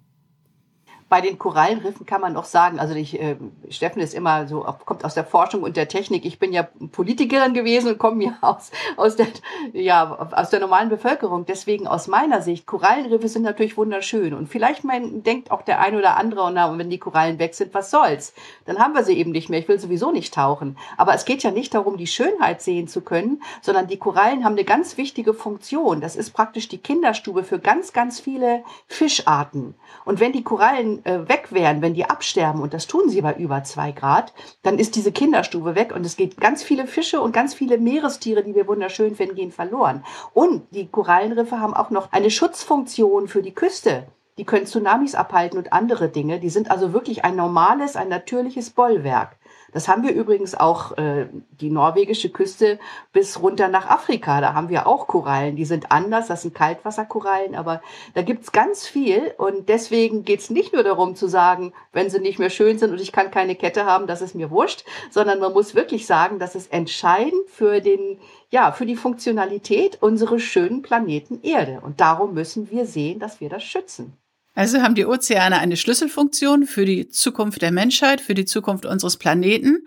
bei 1.08 1.22
den 1.22 1.38
Korallenriffen 1.38 2.08
kann 2.08 2.20
man 2.20 2.34
noch 2.34 2.46
sagen, 2.46 2.80
also 2.80 2.96
ich, 2.96 3.22
äh, 3.22 3.36
Steffen 3.70 4.02
ist 4.02 4.16
immer 4.16 4.48
so, 4.48 4.66
kommt 4.86 5.06
aus 5.06 5.14
der 5.14 5.24
Forschung 5.24 5.62
und 5.62 5.78
der 5.78 5.88
Technik. 5.88 6.26
Ich 6.26 6.40
bin 6.40 6.52
ja 6.52 6.68
Politikerin 6.92 7.54
gewesen 7.54 7.92
und 7.92 8.00
komme 8.00 8.24
ja 8.24 8.38
aus, 8.42 8.72
aus, 8.98 9.16
der, 9.16 9.28
ja, 9.74 10.18
aus 10.32 10.50
der 10.50 10.60
normalen 10.60 10.90
Bevölkerung. 10.90 11.46
Deswegen 11.46 11.86
aus 11.86 12.08
meiner 12.08 12.42
Sicht, 12.42 12.66
Korallenriffe 12.66 13.28
sind 13.28 13.44
natürlich 13.44 13.78
wunderschön. 13.78 14.34
Und 14.34 14.48
vielleicht 14.48 14.84
mein, 14.84 15.22
denkt 15.22 15.52
auch 15.52 15.62
der 15.62 15.80
eine 15.80 16.00
oder 16.00 16.18
andere, 16.18 16.52
na, 16.52 16.76
wenn 16.76 16.90
die 16.90 16.98
Korallen 16.98 17.38
weg 17.38 17.54
sind, 17.54 17.76
was 17.76 17.92
soll's? 17.92 18.34
Dann 18.66 18.80
haben 18.80 18.96
wir 18.96 19.04
sie 19.04 19.18
eben 19.18 19.32
nicht 19.32 19.50
mehr. 19.50 19.60
Ich 19.60 19.68
will 19.68 19.80
sowieso 19.80 20.12
nicht 20.12 20.34
tauchen. 20.34 20.76
Aber 20.98 21.14
es 21.14 21.26
geht 21.26 21.44
ja 21.44 21.52
nicht 21.52 21.76
darum, 21.76 21.98
die 21.98 22.08
Schönheit 22.08 22.64
sehen 22.64 22.88
zu 22.88 23.02
können, 23.02 23.44
sondern 23.62 23.88
die 23.88 23.98
Korallen 23.98 24.44
haben 24.44 24.54
eine 24.54 24.64
ganz 24.64 24.98
wichtige 24.98 25.36
Funktion. 25.36 26.02
Das 26.02 26.16
ist 26.16 26.32
praktisch 26.32 26.68
die 26.68 26.80
Kinderstube 26.80 27.44
für 27.44 27.60
ganz, 27.60 27.94
ganz 27.94 28.20
viele 28.20 28.64
Fischarten. 28.88 29.76
Und 30.04 30.20
wenn 30.20 30.32
die 30.32 30.44
Korallen 30.44 30.95
äh, 31.04 31.28
weg 31.28 31.48
wären, 31.50 31.82
wenn 31.82 31.94
die 31.94 32.06
absterben, 32.06 32.62
und 32.62 32.74
das 32.74 32.88
tun 32.88 33.10
sie 33.10 33.22
bei 33.22 33.34
über 33.34 33.64
zwei 33.64 33.92
Grad, 33.92 34.34
dann 34.62 34.80
ist 34.80 34.96
diese 34.96 35.12
Kinderstube 35.12 35.76
weg 35.76 35.94
und 35.94 36.06
es 36.06 36.16
geht 36.16 36.40
ganz 36.40 36.64
viele 36.64 36.88
Fische 36.88 37.22
und 37.22 37.32
ganz 37.32 37.54
viele 37.54 37.78
Meerestiere, 37.78 38.44
die 38.44 38.56
wir 38.56 38.68
wunderschön 38.68 39.16
finden, 39.16 39.36
gehen 39.36 39.52
verloren. 39.52 40.04
Und 40.34 40.64
die 40.72 40.88
Korallenriffe 40.88 41.60
haben 41.60 41.74
auch 41.74 41.90
noch 41.90 42.12
eine 42.12 42.32
Schutzfunktion 42.32 43.28
für 43.28 43.42
die 43.42 43.54
Küste. 43.54 44.08
Die 44.38 44.44
können 44.44 44.66
Tsunamis 44.66 45.16
abhalten 45.16 45.58
und 45.58 45.72
andere 45.72 46.10
Dinge. 46.10 46.40
Die 46.40 46.50
sind 46.50 46.70
also 46.70 46.92
wirklich 46.92 47.24
ein 47.24 47.38
normales, 47.38 47.96
ein 47.96 48.10
natürliches 48.10 48.70
Bollwerk. 48.70 49.38
Das 49.76 49.90
haben 49.90 50.04
wir 50.04 50.14
übrigens 50.14 50.56
auch 50.56 50.98
äh, 50.98 51.28
die 51.60 51.70
norwegische 51.70 52.30
Küste 52.30 52.80
bis 53.12 53.42
runter 53.42 53.68
nach 53.68 53.90
Afrika. 53.90 54.40
Da 54.40 54.54
haben 54.54 54.70
wir 54.70 54.88
auch 54.88 55.06
Korallen. 55.06 55.58
Die 55.58 55.66
sind 55.66 55.92
anders, 55.92 56.28
das 56.28 56.44
sind 56.44 56.56
Kaltwasserkorallen, 56.56 57.56
aber 57.56 57.82
da 58.14 58.22
gibt's 58.22 58.54
ganz 58.54 58.88
viel. 58.88 59.34
Und 59.38 59.68
deswegen 59.68 60.24
geht's 60.24 60.50
nicht 60.50 60.72
nur 60.72 60.84
darum 60.84 61.18
zu 61.18 61.28
sagen, 61.28 61.74
wenn 61.92 62.10
sie 62.10 62.22
nicht 62.22 62.40
mehr 62.40 62.50
schön 62.50 62.80
sind 62.80 62.92
und 62.92 63.02
ich 63.02 63.12
kann 63.12 63.32
keine 63.32 63.58
Kette 63.58 63.84
haben, 63.84 64.08
das 64.08 64.22
ist 64.22 64.34
mir 64.34 64.50
wurscht, 64.50 64.86
sondern 65.12 65.40
man 65.40 65.52
muss 65.52 65.76
wirklich 65.76 66.08
sagen, 66.08 66.40
das 66.40 66.56
ist 66.56 66.72
entscheidend 66.72 67.50
für 67.50 67.82
den, 67.82 68.18
ja, 68.52 68.72
für 68.72 68.86
die 68.86 68.96
Funktionalität 68.96 70.02
unseres 70.02 70.42
schönen 70.42 70.84
Planeten 70.84 71.42
Erde. 71.44 71.82
Und 71.82 72.00
darum 72.00 72.34
müssen 72.34 72.72
wir 72.72 72.86
sehen, 72.86 73.20
dass 73.20 73.42
wir 73.42 73.50
das 73.50 73.66
schützen. 73.66 74.16
Also 74.56 74.82
haben 74.82 74.96
die 74.96 75.06
Ozeane 75.06 75.60
eine 75.60 75.76
Schlüsselfunktion 75.76 76.66
für 76.66 76.86
die 76.86 77.10
Zukunft 77.10 77.62
der 77.62 77.72
Menschheit, 77.72 78.22
für 78.22 78.34
die 78.34 78.46
Zukunft 78.46 78.86
unseres 78.86 79.18
Planeten. 79.18 79.86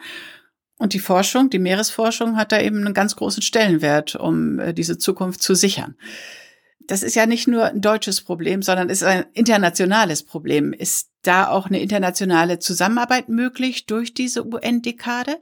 Und 0.79 0.93
die 0.93 1.01
Forschung, 1.01 1.51
die 1.51 1.59
Meeresforschung 1.59 2.37
hat 2.37 2.53
da 2.53 2.61
eben 2.61 2.85
einen 2.85 2.95
ganz 2.95 3.17
großen 3.17 3.43
Stellenwert, 3.43 4.15
um 4.15 4.61
äh, 4.61 4.75
diese 4.75 4.99
Zukunft 4.99 5.43
zu 5.43 5.55
sichern. 5.55 5.97
Das 6.87 7.03
ist 7.03 7.17
ja 7.17 7.27
nicht 7.27 7.49
nur 7.49 7.65
ein 7.65 7.81
deutsches 7.81 8.21
Problem, 8.21 8.63
sondern 8.63 8.89
ist 8.89 9.03
ein 9.03 9.25
internationales 9.33 10.23
Problem. 10.23 10.73
Ist 10.73 11.11
da 11.23 11.49
auch 11.49 11.67
eine 11.67 11.81
internationale 11.81 12.59
Zusammenarbeit 12.59 13.29
möglich 13.29 13.87
durch 13.87 14.15
diese 14.15 14.47
UN-Dekade? 14.47 15.39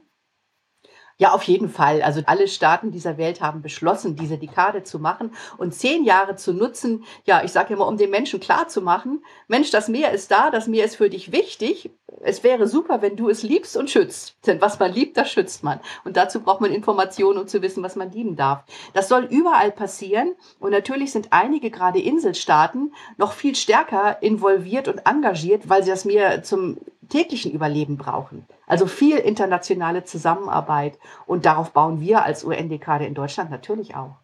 Ja, 1.19 1.31
auf 1.33 1.41
jeden 1.43 1.67
Fall. 1.69 2.03
Also 2.03 2.21
alle 2.27 2.47
Staaten 2.47 2.91
dieser 2.91 3.17
Welt 3.17 3.41
haben 3.41 3.63
beschlossen, 3.63 4.15
diese 4.15 4.37
Dekade 4.37 4.83
zu 4.83 4.99
machen 4.99 5.31
und 5.57 5.73
zehn 5.73 6.03
Jahre 6.03 6.35
zu 6.35 6.53
nutzen. 6.53 7.05
Ja, 7.25 7.43
ich 7.43 7.51
sage 7.51 7.73
immer, 7.73 7.87
um 7.87 7.97
den 7.97 8.11
Menschen 8.11 8.39
klar 8.39 8.67
zu 8.67 8.83
machen, 8.83 9.23
Mensch, 9.47 9.71
das 9.71 9.87
Meer 9.87 10.11
ist 10.11 10.29
da, 10.29 10.51
das 10.51 10.67
Meer 10.67 10.85
ist 10.85 10.95
für 10.95 11.09
dich 11.09 11.31
wichtig. 11.31 11.89
Es 12.21 12.43
wäre 12.43 12.67
super, 12.67 13.01
wenn 13.01 13.15
du 13.15 13.29
es 13.29 13.41
liebst 13.41 13.75
und 13.77 13.89
schützt. 13.89 14.37
Denn 14.45 14.61
was 14.61 14.77
man 14.77 14.93
liebt, 14.93 15.17
das 15.17 15.31
schützt 15.31 15.63
man. 15.63 15.79
Und 16.03 16.17
dazu 16.17 16.39
braucht 16.39 16.61
man 16.61 16.71
Informationen, 16.71 17.39
um 17.39 17.47
zu 17.47 17.63
wissen, 17.63 17.81
was 17.81 17.95
man 17.95 18.11
lieben 18.11 18.35
darf. 18.35 18.63
Das 18.93 19.09
soll 19.09 19.23
überall 19.23 19.71
passieren. 19.71 20.35
Und 20.59 20.69
natürlich 20.69 21.11
sind 21.11 21.29
einige, 21.31 21.71
gerade 21.71 21.99
Inselstaaten, 21.99 22.93
noch 23.17 23.33
viel 23.33 23.55
stärker 23.55 24.21
involviert 24.21 24.87
und 24.87 25.07
engagiert, 25.07 25.67
weil 25.67 25.81
sie 25.81 25.89
das 25.89 26.05
Meer 26.05 26.43
zum 26.43 26.77
täglichen 27.09 27.51
Überleben 27.51 27.97
brauchen. 27.97 28.45
Also 28.65 28.87
viel 28.87 29.17
internationale 29.17 30.03
Zusammenarbeit 30.03 30.97
und 31.25 31.45
darauf 31.45 31.73
bauen 31.73 32.01
wir 32.01 32.23
als 32.23 32.43
UN-Dekade 32.43 33.05
in 33.05 33.13
Deutschland 33.13 33.49
natürlich 33.51 33.95
auch. 33.95 34.17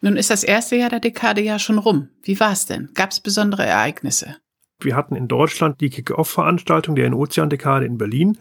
Nun 0.00 0.16
ist 0.16 0.30
das 0.30 0.44
erste 0.44 0.76
Jahr 0.76 0.90
der 0.90 1.00
Dekade 1.00 1.40
ja 1.40 1.58
schon 1.58 1.78
rum. 1.78 2.08
Wie 2.22 2.38
war 2.38 2.52
es 2.52 2.66
denn? 2.66 2.90
Gab 2.94 3.10
es 3.10 3.20
besondere 3.20 3.64
Ereignisse? 3.64 4.36
Wir 4.80 4.96
hatten 4.96 5.16
in 5.16 5.28
Deutschland 5.28 5.80
die 5.80 5.88
Kick-Off-Veranstaltung 5.88 6.94
der 6.94 7.06
In-Ozean-Dekade 7.06 7.86
in 7.86 7.96
Berlin, 7.96 8.38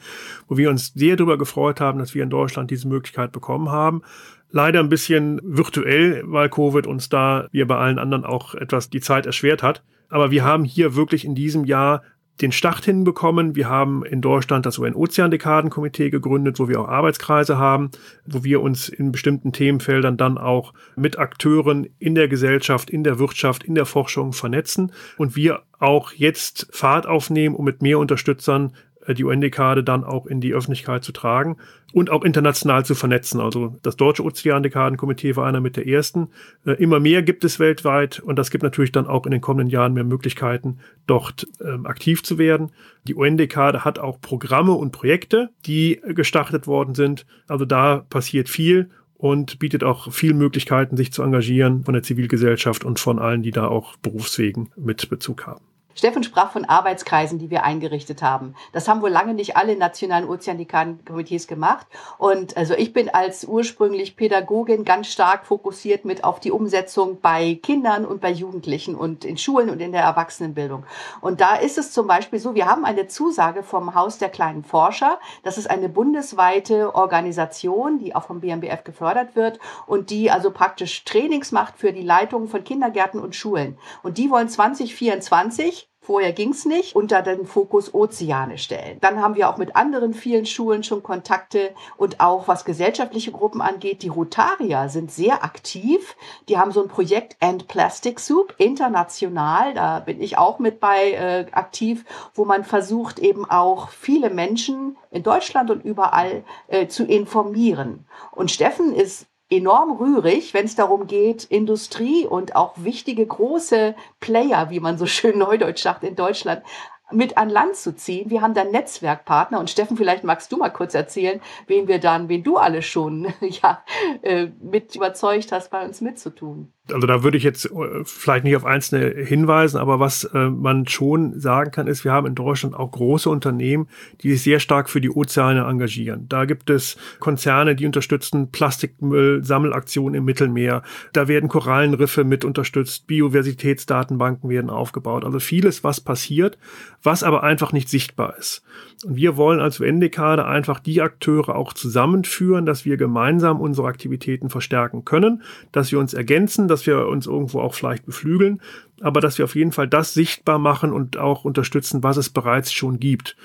wo 0.48 0.58
wir 0.58 0.70
uns 0.70 0.94
sehr 0.94 1.16
darüber 1.16 1.38
gefreut 1.38 1.80
haben, 1.80 2.00
dass 2.00 2.16
wir 2.16 2.24
in 2.24 2.30
Deutschland 2.30 2.70
diese 2.72 2.88
Möglichkeit 2.88 3.32
bekommen 3.32 3.70
haben. 3.70 4.02
Leider 4.50 4.80
ein 4.80 4.90
bisschen 4.90 5.40
virtuell, 5.44 6.24
weil 6.26 6.50
Covid 6.50 6.86
uns 6.86 7.10
da, 7.10 7.48
wie 7.52 7.64
bei 7.64 7.78
allen 7.78 7.98
anderen, 7.98 8.26
auch 8.26 8.56
etwas 8.56 8.90
die 8.90 9.02
Zeit 9.02 9.26
erschwert 9.26 9.64
hat. 9.64 9.84
Aber 10.10 10.32
wir 10.32 10.44
haben 10.44 10.64
hier 10.64 10.96
wirklich 10.96 11.26
in 11.26 11.34
diesem 11.34 11.66
Jahr 11.66 12.04
den 12.42 12.52
Start 12.52 12.86
hinbekommen. 12.86 13.56
Wir 13.56 13.70
haben 13.70 14.04
in 14.04 14.22
Deutschland 14.22 14.66
das 14.66 14.80
UN-Ozean-Dekadenkomitee 14.80 16.10
gegründet, 16.10 16.60
wo 16.60 16.68
wir 16.68 16.82
auch 16.82 16.88
Arbeitskreise 16.88 17.58
haben, 17.58 17.92
wo 18.26 18.44
wir 18.44 18.62
uns 18.62 18.90
in 18.90 19.12
bestimmten 19.12 19.54
Themenfeldern 19.54 20.18
dann 20.18 20.38
auch 20.38 20.74
mit 20.96 21.20
Akteuren 21.20 21.88
in 22.00 22.16
der 22.16 22.28
Gesellschaft, 22.28 22.90
in 22.90 23.04
der 23.04 23.20
Wirtschaft, 23.20 23.64
in 23.64 23.76
der 23.76 23.86
Forschung 23.86 24.34
vernetzen 24.34 24.92
und 25.18 25.36
wir 25.36 25.62
auch 25.80 26.12
jetzt 26.14 26.68
Fahrt 26.72 27.06
aufnehmen, 27.06 27.56
um 27.56 27.66
mit 27.66 27.82
mehr 27.82 28.00
Unterstützern 28.00 28.74
äh, 29.06 29.14
die 29.14 29.24
UN-Dekade 29.24 29.84
dann 29.84 30.04
auch 30.04 30.26
in 30.26 30.42
die 30.42 30.54
Öffentlichkeit 30.54 31.04
zu 31.04 31.12
tragen 31.12 31.58
und 31.94 32.10
auch 32.10 32.24
international 32.24 32.84
zu 32.84 32.96
vernetzen. 32.96 33.40
Also 33.40 33.78
das 33.84 33.96
Deutsche 33.96 34.24
Ozean-Dekadenkomitee 34.24 35.36
war 35.36 35.46
einer 35.46 35.62
mit 35.62 35.78
der 35.78 35.88
ersten. 35.88 36.30
Äh, 36.66 36.74
immer 36.74 37.00
mehr 37.00 37.22
gibt 37.22 37.46
es 37.46 37.60
weltweit 37.60 38.20
und 38.20 38.38
das 38.38 38.50
gibt 38.50 38.64
natürlich 38.64 38.92
dann 38.92 39.08
auch 39.08 39.26
in 39.26 39.32
den 39.32 39.42
kommenden 39.42 39.72
Jahren 39.72 39.94
mehr 39.94 40.04
Möglichkeiten, 40.04 40.80
dort 41.08 41.48
ähm, 41.64 41.86
aktiv 41.86 42.24
zu 42.24 42.38
werden. 42.38 42.72
Die 43.08 43.16
UN-Dekade 43.16 43.86
hat 43.86 44.00
auch 44.00 44.20
Programme 44.20 44.74
und 44.74 44.92
Projekte, 44.92 45.52
die 45.66 46.02
gestartet 46.04 46.68
worden 46.68 46.96
sind. 46.96 47.26
Also 47.48 47.66
da 47.66 48.04
passiert 48.10 48.50
viel 48.50 48.90
und 49.16 49.60
bietet 49.60 49.84
auch 49.84 50.12
viel 50.12 50.34
Möglichkeiten, 50.34 50.98
sich 50.98 51.14
zu 51.14 51.22
engagieren 51.22 51.84
von 51.84 51.94
der 51.94 52.04
Zivilgesellschaft 52.04 52.84
und 52.84 53.00
von 53.00 53.20
allen, 53.20 53.44
die 53.44 53.52
da 53.52 53.68
auch 53.68 53.96
Berufswegen 53.98 54.72
mit 54.76 55.10
Bezug 55.10 55.46
haben. 55.46 55.64
Steffen 55.96 56.24
sprach 56.24 56.52
von 56.52 56.66
Arbeitskreisen, 56.66 57.40
die 57.40 57.50
wir 57.50 57.64
eingerichtet 57.64 58.22
haben. 58.22 58.56
Das 58.72 58.88
haben 58.88 59.02
wohl 59.02 59.10
lange 59.10 59.34
nicht 59.34 59.56
alle 59.56 59.76
nationalen 59.76 60.28
Ozeandekan-Komitees 60.28 61.48
gemacht. 61.48 61.86
Und 62.18 62.58
also 62.58 62.74
ich 62.74 62.94
bin 62.94 63.10
als 63.10 63.46
ursprünglich 63.46 64.16
Pädagogin 64.16 64.86
ganz 64.86 65.08
stark 65.08 65.46
fokussiert 65.46 66.06
mit 66.06 66.24
auf 66.24 66.40
die 66.40 66.52
Umsetzung 66.52 67.20
bei 67.22 67.60
Kindern 67.62 68.06
und 68.06 68.22
bei 68.22 68.32
Jugendlichen 68.32 68.96
und 68.96 69.24
in 69.24 69.38
Schulen 69.38 69.70
und 69.70 69.82
in 69.82 69.92
der 69.92 70.02
Erwachsenenbildung. 70.02 70.86
Und 71.22 71.42
da 71.42 71.56
ist 71.56 71.78
es 71.78 71.92
zum 71.92 72.08
Beispiel 72.08 72.40
so, 72.40 72.56
wir 72.56 72.66
haben 72.66 72.86
eine 72.86 73.08
Zusage 73.08 73.64
vom 73.64 73.96
Haus 73.96 74.18
der 74.18 74.30
kleinen 74.30 74.64
Forscher. 74.64 75.20
Das 75.44 75.58
ist 75.58 75.70
eine 75.70 75.90
bundesweite 75.90 76.96
Organisation, 76.96 78.00
die 78.00 78.16
auch 78.16 78.24
vom 78.24 78.42
BMBF 78.42 78.84
gefördert 78.84 79.36
wird 79.36 79.60
und 79.86 80.10
die 80.10 80.32
also 80.32 80.52
praktisch 80.52 81.04
Trainings 81.06 81.52
macht 81.52 81.78
für 81.78 81.94
die 81.94 82.02
Leitung 82.02 82.48
von 82.48 82.64
Kindergärten 82.64 83.20
und 83.20 83.36
Schulen. 83.36 83.78
Und 84.02 84.18
die 84.18 84.30
wollen 84.30 84.50
2024 84.50 85.83
Vorher 86.06 86.34
ging's 86.34 86.66
nicht, 86.66 86.98
unter 86.98 87.22
den 87.22 87.46
Fokus 87.46 87.94
Ozeane 87.94 88.58
stellen. 88.58 88.98
Dann 89.00 89.22
haben 89.22 89.36
wir 89.36 89.50
auch 89.50 89.56
mit 89.56 89.78
anderen 89.78 90.14
vielen 90.14 90.46
Schulen 90.46 90.84
schon 90.84 91.02
Kontakte 91.02 91.74
und 91.96 92.20
auch 92.20 92.50
was 92.50 92.66
gesellschaftliche 92.66 93.32
Gruppen 93.32 93.62
angeht. 93.62 94.04
Die 94.04 94.10
Rotarier 94.10 94.90
sind 94.90 95.14
sehr 95.14 95.46
aktiv. 95.46 96.18
Die 96.50 96.58
haben 96.58 96.74
so 96.74 96.84
ein 96.84 96.90
Projekt 96.90 97.38
End 97.40 97.70
Plastic 97.70 98.20
Soup 98.20 98.54
international. 98.58 99.74
Da 99.74 100.02
bin 100.02 100.22
ich 100.22 100.38
auch 100.38 100.60
mit 100.60 100.82
bei 100.82 101.12
äh, 101.12 101.46
aktiv, 101.54 102.04
wo 102.34 102.44
man 102.44 102.66
versucht 102.66 103.20
eben 103.20 103.50
auch 103.50 103.88
viele 103.88 104.30
Menschen 104.30 104.98
in 105.10 105.24
Deutschland 105.24 105.72
und 105.72 105.86
überall 105.86 106.44
äh, 106.68 106.88
zu 106.88 107.06
informieren. 107.06 108.06
Und 108.32 108.52
Steffen 108.52 108.94
ist 108.94 109.28
enorm 109.58 109.98
rührig, 109.98 110.54
wenn 110.54 110.66
es 110.66 110.76
darum 110.76 111.08
geht, 111.08 111.46
Industrie 111.46 112.26
und 112.26 112.56
auch 112.56 112.74
wichtige 112.78 113.26
große 113.26 113.96
Player, 114.20 114.70
wie 114.70 114.80
man 114.80 114.98
so 114.98 115.06
schön 115.06 115.38
neudeutsch 115.38 115.84
sagt, 115.84 116.04
in 116.04 116.16
Deutschland 116.16 116.64
mit 117.12 117.38
an 117.38 117.50
Land 117.50 117.76
zu 117.76 117.96
ziehen. 117.96 118.30
Wir 118.30 118.42
haben 118.42 118.54
da 118.54 118.64
Netzwerkpartner 118.64 119.60
und 119.60 119.70
Steffen, 119.70 119.98
vielleicht 119.98 120.24
magst 120.24 120.52
du 120.52 120.58
mal 120.58 120.70
kurz 120.70 120.94
erzählen, 120.94 121.42
wen 121.68 121.88
wir 121.88 122.00
dann, 122.00 122.30
wen 122.30 122.44
du 122.44 122.58
alle 122.58 122.82
schon 122.82 123.34
ja, 123.42 123.84
äh, 124.22 124.48
mit 124.62 124.96
überzeugt 124.96 125.52
hast, 125.52 125.70
bei 125.70 125.86
uns 125.86 126.02
mitzutun. 126.02 126.72
Also 126.92 127.08
da 127.08 127.24
würde 127.24 127.38
ich 127.38 127.44
jetzt 127.44 127.66
äh, 127.66 128.04
vielleicht 128.04 128.44
nicht 128.44 128.58
auf 128.58 128.66
einzelne 128.66 129.24
hinweisen, 129.24 129.78
aber 129.78 130.02
was 130.02 130.26
äh, 130.26 130.50
man 130.50 130.86
schon 130.86 131.40
sagen 131.40 131.72
kann, 131.72 131.88
ist, 131.88 132.04
wir 132.04 132.12
haben 132.12 132.28
in 132.28 132.36
Deutschland 132.36 132.76
auch 132.76 132.92
große 132.92 133.30
Unternehmen, 133.30 133.88
die 134.22 134.32
sich 134.32 134.44
sehr 134.44 134.60
stark 134.60 134.90
für 134.90 135.00
die 135.00 135.10
Ozeane 135.10 135.62
engagieren. 135.62 136.26
Da 136.28 136.44
gibt 136.44 136.70
es 136.70 136.98
Konzerne, 137.22 137.78
die 137.78 137.86
unterstützen 137.86 138.52
Plastikmüll-Sammelaktionen 138.52 140.16
im 140.16 140.26
Mittelmeer. 140.26 140.84
Da 141.14 141.30
werden 141.30 141.48
Korallenriffe 141.48 142.26
mit 142.26 142.44
unterstützt, 142.44 143.08
Biodiversitätsdatenbanken 143.08 144.50
werden 144.50 144.70
aufgebaut. 144.70 145.24
Also 145.24 145.40
vieles, 145.40 145.86
was 145.86 146.02
passiert, 146.02 146.58
was 147.02 147.24
aber 147.24 147.44
einfach 147.44 147.72
nicht 147.72 147.88
sichtbar 147.88 148.36
ist. 148.38 148.62
Und 149.06 149.16
wir 149.16 149.38
wollen 149.38 149.62
als 149.62 149.80
UN-Dekade 149.80 150.46
einfach 150.46 150.80
die 150.80 151.02
Akteure 151.02 151.56
auch 151.56 151.72
zusammenführen, 151.72 152.66
dass 152.66 152.84
wir 152.84 152.98
gemeinsam 152.98 153.62
unsere 153.62 153.88
Aktivitäten 153.88 154.50
verstärken 154.50 155.06
können, 155.06 155.44
dass 155.72 155.92
wir 155.94 156.00
uns 156.00 156.14
ergänzen, 156.14 156.68
dass 156.74 156.86
wir 156.86 157.08
uns 157.08 157.28
irgendwo 157.28 157.60
auch 157.60 157.74
vielleicht 157.74 158.06
beflügeln, 158.06 158.62
aber 159.02 159.22
dass 159.22 159.38
wir 159.38 159.46
auf 159.46 159.56
jeden 159.56 159.72
Fall 159.72 159.88
das 159.88 160.14
sichtbar 160.14 160.60
machen 160.60 160.92
und 160.92 161.18
auch 161.18 161.46
unterstützen, 161.46 162.04
was 162.04 162.18
es 162.18 162.30
bereits 162.30 162.74
schon 162.74 163.00
gibt. 163.00 163.36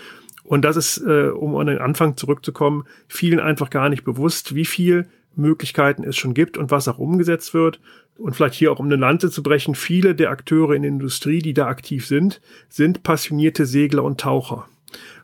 Und 0.44 0.64
das 0.64 0.76
ist, 0.76 0.98
äh, 1.06 1.28
um 1.28 1.56
an 1.56 1.66
den 1.66 1.78
Anfang 1.78 2.16
zurückzukommen, 2.16 2.84
vielen 3.06 3.38
einfach 3.38 3.68
gar 3.68 3.90
nicht 3.90 4.04
bewusst, 4.04 4.54
wie 4.54 4.64
viel 4.64 5.06
Möglichkeiten 5.36 6.04
es 6.04 6.16
schon 6.16 6.34
gibt 6.34 6.56
und 6.56 6.70
was 6.70 6.88
auch 6.88 6.98
umgesetzt 6.98 7.54
wird. 7.54 7.80
Und 8.16 8.34
vielleicht 8.34 8.54
hier 8.54 8.72
auch 8.72 8.80
um 8.80 8.86
eine 8.86 8.96
Lanze 8.96 9.30
zu 9.30 9.42
brechen, 9.42 9.74
viele 9.74 10.14
der 10.14 10.30
Akteure 10.30 10.72
in 10.72 10.82
der 10.82 10.90
Industrie, 10.90 11.38
die 11.40 11.54
da 11.54 11.66
aktiv 11.66 12.06
sind, 12.06 12.40
sind 12.68 13.02
passionierte 13.02 13.66
Segler 13.66 14.02
und 14.02 14.20
Taucher. 14.20 14.66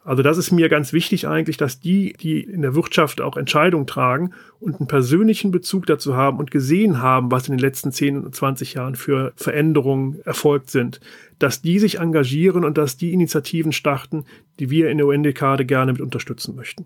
Also 0.04 0.22
das 0.22 0.36
ist 0.36 0.50
mir 0.50 0.68
ganz 0.68 0.92
wichtig 0.92 1.26
eigentlich, 1.26 1.56
dass 1.56 1.80
die, 1.80 2.12
die 2.12 2.40
in 2.40 2.60
der 2.60 2.74
Wirtschaft 2.74 3.22
auch 3.22 3.38
Entscheidungen 3.38 3.86
tragen 3.86 4.34
und 4.60 4.76
einen 4.76 4.86
persönlichen 4.86 5.50
Bezug 5.50 5.86
dazu 5.86 6.14
haben 6.14 6.38
und 6.38 6.50
gesehen 6.50 7.00
haben, 7.00 7.30
was 7.30 7.48
in 7.48 7.54
den 7.56 7.60
letzten 7.60 7.90
10 7.90 8.22
und 8.22 8.36
20 8.36 8.74
Jahren 8.74 8.96
für 8.96 9.32
Veränderungen 9.36 10.20
erfolgt 10.26 10.68
sind, 10.68 11.00
dass 11.38 11.62
die 11.62 11.78
sich 11.78 12.00
engagieren 12.00 12.64
und 12.66 12.76
dass 12.76 12.98
die 12.98 13.14
Initiativen 13.14 13.72
starten, 13.72 14.26
die 14.58 14.68
wir 14.68 14.90
in 14.90 14.98
der 14.98 15.06
UN-Dekade 15.06 15.64
gerne 15.64 15.92
mit 15.92 16.02
unterstützen 16.02 16.54
möchten. 16.54 16.84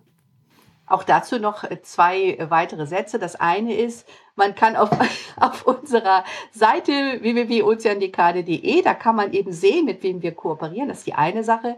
Auch 0.87 1.03
dazu 1.03 1.39
noch 1.39 1.65
zwei 1.83 2.39
weitere 2.49 2.87
Sätze. 2.87 3.19
Das 3.19 3.35
eine 3.35 3.75
ist, 3.75 4.09
man 4.37 4.55
kann 4.55 4.77
auf, 4.77 4.91
auf 5.37 5.67
unserer 5.67 6.23
Seite 6.53 6.93
www.ozeandekade.de, 7.21 8.83
da 8.83 8.95
kann 8.95 9.17
man 9.17 9.33
eben 9.33 9.53
sehen, 9.53 9.87
mit 9.87 10.05
wem 10.05 10.23
wir 10.23 10.33
kooperieren. 10.33 10.89
Das 10.89 10.99
ist 10.99 11.07
die 11.09 11.15
eine 11.15 11.43
Sache. 11.43 11.77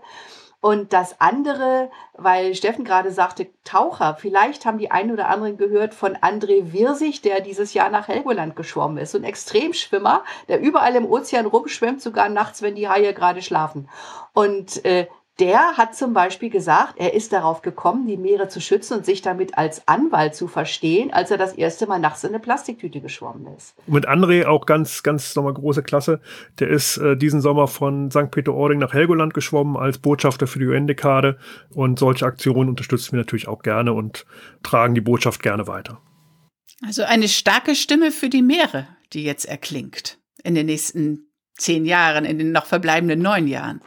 Und 0.60 0.92
das 0.92 1.18
andere, 1.20 1.90
weil 2.12 2.54
Steffen 2.54 2.84
gerade 2.84 3.10
sagte, 3.10 3.46
Taucher, 3.64 4.16
vielleicht 4.20 4.66
haben 4.66 4.76
die 4.76 4.90
einen 4.90 5.10
oder 5.10 5.28
anderen 5.28 5.56
gehört 5.56 5.94
von 5.94 6.16
André 6.16 6.72
Wirsig, 6.72 7.22
der 7.22 7.40
dieses 7.40 7.72
Jahr 7.72 7.88
nach 7.88 8.08
Helgoland 8.08 8.56
geschwommen 8.56 8.98
ist. 8.98 9.12
So 9.12 9.18
ein 9.18 9.24
Extremschwimmer, 9.24 10.22
der 10.48 10.60
überall 10.60 10.94
im 10.96 11.06
Ozean 11.06 11.46
rumschwimmt, 11.46 12.02
sogar 12.02 12.28
nachts, 12.28 12.60
wenn 12.60 12.74
die 12.74 12.90
Haie 12.90 13.14
gerade 13.14 13.40
schlafen. 13.40 13.88
Und 14.34 14.84
äh, 14.84 15.06
der 15.40 15.78
hat 15.78 15.96
zum 15.96 16.12
Beispiel 16.12 16.50
gesagt, 16.50 16.94
er 16.98 17.14
ist 17.14 17.32
darauf 17.32 17.62
gekommen, 17.62 18.06
die 18.06 18.18
Meere 18.18 18.48
zu 18.48 18.60
schützen 18.60 18.98
und 18.98 19.06
sich 19.06 19.22
damit 19.22 19.56
als 19.56 19.88
Anwalt 19.88 20.34
zu 20.34 20.48
verstehen, 20.48 21.12
als 21.12 21.30
er 21.30 21.38
das 21.38 21.54
erste 21.54 21.86
Mal 21.86 21.98
nachts 21.98 22.22
in 22.24 22.30
eine 22.30 22.40
Plastiktüte 22.40 23.00
geschwommen 23.00 23.46
ist. 23.56 23.74
mit 23.86 24.06
André 24.06 24.46
auch 24.46 24.66
ganz, 24.66 25.02
ganz 25.02 25.34
nochmal 25.34 25.54
große 25.54 25.82
Klasse. 25.82 26.20
Der 26.58 26.68
ist 26.68 26.98
äh, 26.98 27.16
diesen 27.16 27.40
Sommer 27.40 27.68
von 27.68 28.10
St. 28.10 28.30
Peter-Ording 28.30 28.78
nach 28.78 28.92
Helgoland 28.92 29.32
geschwommen 29.32 29.76
als 29.76 29.98
Botschafter 29.98 30.46
für 30.46 30.58
die 30.58 30.66
UN-Dekade. 30.66 31.38
Und 31.74 31.98
solche 31.98 32.26
Aktionen 32.26 32.68
unterstützen 32.68 33.12
wir 33.12 33.18
natürlich 33.18 33.48
auch 33.48 33.62
gerne 33.62 33.94
und 33.94 34.26
tragen 34.62 34.94
die 34.94 35.00
Botschaft 35.00 35.42
gerne 35.42 35.66
weiter. 35.66 36.00
Also 36.86 37.02
eine 37.02 37.28
starke 37.28 37.74
Stimme 37.74 38.10
für 38.10 38.28
die 38.28 38.42
Meere, 38.42 38.88
die 39.12 39.24
jetzt 39.24 39.46
erklingt 39.46 40.18
in 40.44 40.54
den 40.54 40.66
nächsten 40.66 41.30
zehn 41.56 41.84
Jahren, 41.86 42.24
in 42.24 42.38
den 42.38 42.52
noch 42.52 42.66
verbleibenden 42.66 43.20
neun 43.20 43.46
Jahren 43.46 43.80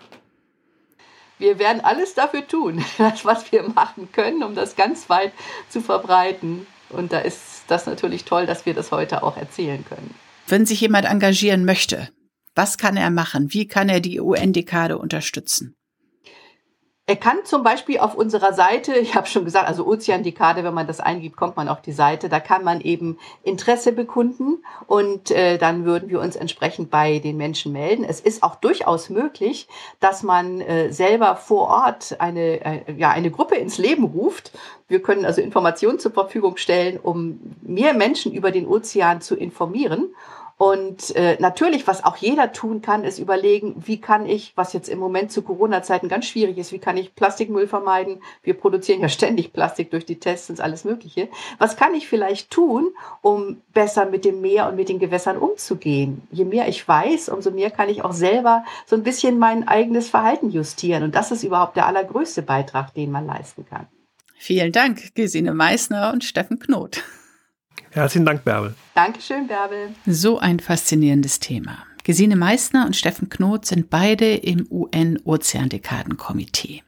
wir 1.43 1.59
werden 1.59 1.81
alles 1.81 2.15
dafür 2.15 2.47
tun, 2.47 2.83
was 3.23 3.51
wir 3.51 3.63
machen 3.63 4.09
können, 4.11 4.43
um 4.43 4.55
das 4.55 4.75
ganz 4.75 5.09
weit 5.09 5.33
zu 5.69 5.81
verbreiten. 5.81 6.65
Und 6.89 7.11
da 7.11 7.19
ist 7.19 7.63
das 7.67 7.85
natürlich 7.85 8.23
toll, 8.23 8.45
dass 8.45 8.65
wir 8.65 8.73
das 8.73 8.91
heute 8.91 9.23
auch 9.23 9.37
erzählen 9.37 9.83
können. 9.85 10.15
Wenn 10.47 10.65
sich 10.65 10.81
jemand 10.81 11.05
engagieren 11.05 11.65
möchte, 11.65 12.09
was 12.55 12.77
kann 12.77 12.97
er 12.97 13.09
machen? 13.09 13.53
Wie 13.53 13.67
kann 13.67 13.89
er 13.89 13.99
die 13.99 14.19
UN-Dekade 14.19 14.97
unterstützen? 14.97 15.75
Er 17.05 17.17
kann 17.17 17.39
zum 17.43 17.63
Beispiel 17.63 17.99
auf 17.99 18.15
unserer 18.15 18.53
Seite, 18.53 18.93
ich 18.93 19.13
habe 19.13 19.27
schon 19.27 19.43
gesagt, 19.43 19.67
also 19.67 19.85
Ozeandekade, 19.85 20.63
wenn 20.63 20.73
man 20.73 20.87
das 20.87 21.01
eingibt, 21.01 21.35
kommt 21.35 21.57
man 21.57 21.67
auf 21.67 21.81
die 21.81 21.91
Seite. 21.91 22.29
Da 22.29 22.39
kann 22.39 22.63
man 22.63 22.79
eben 22.79 23.19
Interesse 23.43 23.91
bekunden 23.91 24.63
und 24.87 25.29
äh, 25.29 25.57
dann 25.57 25.83
würden 25.83 26.07
wir 26.07 26.21
uns 26.21 26.37
entsprechend 26.37 26.89
bei 26.89 27.19
den 27.19 27.35
Menschen 27.35 27.73
melden. 27.73 28.05
Es 28.05 28.21
ist 28.21 28.41
auch 28.41 28.55
durchaus 28.55 29.09
möglich, 29.09 29.67
dass 29.99 30.23
man 30.23 30.61
äh, 30.61 30.93
selber 30.93 31.35
vor 31.35 31.67
Ort 31.67 32.21
eine, 32.21 32.63
äh, 32.63 32.93
ja, 32.95 33.09
eine 33.09 33.31
Gruppe 33.31 33.55
ins 33.55 33.77
Leben 33.77 34.05
ruft. 34.05 34.53
Wir 34.87 35.01
können 35.01 35.25
also 35.25 35.41
Informationen 35.41 35.99
zur 35.99 36.13
Verfügung 36.13 36.55
stellen, 36.55 37.01
um 37.03 37.37
mehr 37.61 37.93
Menschen 37.93 38.31
über 38.31 38.51
den 38.51 38.65
Ozean 38.65 39.19
zu 39.19 39.35
informieren. 39.35 40.15
Und 40.63 41.13
äh, 41.17 41.35
natürlich, 41.41 41.87
was 41.87 42.05
auch 42.05 42.15
jeder 42.15 42.53
tun 42.53 42.81
kann, 42.81 43.03
ist 43.03 43.19
überlegen, 43.19 43.75
wie 43.85 43.99
kann 43.99 44.25
ich, 44.25 44.53
was 44.55 44.71
jetzt 44.71 44.87
im 44.87 44.97
Moment 44.97 45.29
zu 45.29 45.41
Corona-Zeiten 45.41 46.07
ganz 46.07 46.25
schwierig 46.25 46.57
ist, 46.57 46.71
wie 46.71 46.79
kann 46.79 46.95
ich 46.95 47.15
Plastikmüll 47.15 47.67
vermeiden? 47.67 48.21
Wir 48.43 48.53
produzieren 48.53 49.01
ja 49.01 49.09
ständig 49.09 49.51
Plastik 49.51 49.91
durch 49.91 50.05
die 50.05 50.21
Tests 50.21 50.49
und 50.49 50.61
alles 50.61 50.85
Mögliche. 50.85 51.27
Was 51.57 51.75
kann 51.75 51.93
ich 51.93 52.07
vielleicht 52.07 52.49
tun, 52.49 52.93
um 53.21 53.61
besser 53.73 54.05
mit 54.05 54.23
dem 54.23 54.39
Meer 54.39 54.69
und 54.69 54.77
mit 54.77 54.87
den 54.87 54.99
Gewässern 54.99 55.35
umzugehen? 55.35 56.25
Je 56.31 56.45
mehr 56.45 56.69
ich 56.69 56.87
weiß, 56.87 57.27
umso 57.27 57.51
mehr 57.51 57.69
kann 57.69 57.89
ich 57.89 58.01
auch 58.05 58.13
selber 58.13 58.63
so 58.85 58.95
ein 58.95 59.03
bisschen 59.03 59.39
mein 59.39 59.67
eigenes 59.67 60.09
Verhalten 60.09 60.49
justieren. 60.49 61.03
Und 61.03 61.13
das 61.13 61.31
ist 61.31 61.43
überhaupt 61.43 61.75
der 61.75 61.87
allergrößte 61.87 62.41
Beitrag, 62.41 62.93
den 62.93 63.11
man 63.11 63.27
leisten 63.27 63.65
kann. 63.69 63.87
Vielen 64.37 64.71
Dank, 64.71 65.13
Gesine 65.13 65.53
Meissner 65.53 66.13
und 66.13 66.23
Steffen 66.23 66.57
Knot. 66.57 67.03
Herzlichen 67.93 68.25
Dank, 68.25 68.43
Bärbel. 68.43 68.73
Dankeschön, 68.95 69.45
Bärbel. 69.45 69.93
So 70.07 70.39
ein 70.39 70.59
faszinierendes 70.59 71.39
Thema. 71.39 71.85
Gesine 72.03 72.35
Meissner 72.35 72.87
und 72.87 72.95
Steffen 72.95 73.29
Knot 73.29 73.67
sind 73.67 73.91
beide 73.91 74.33
im 74.33 74.65
UN-Ozeandekadenkomitee. 74.71 76.81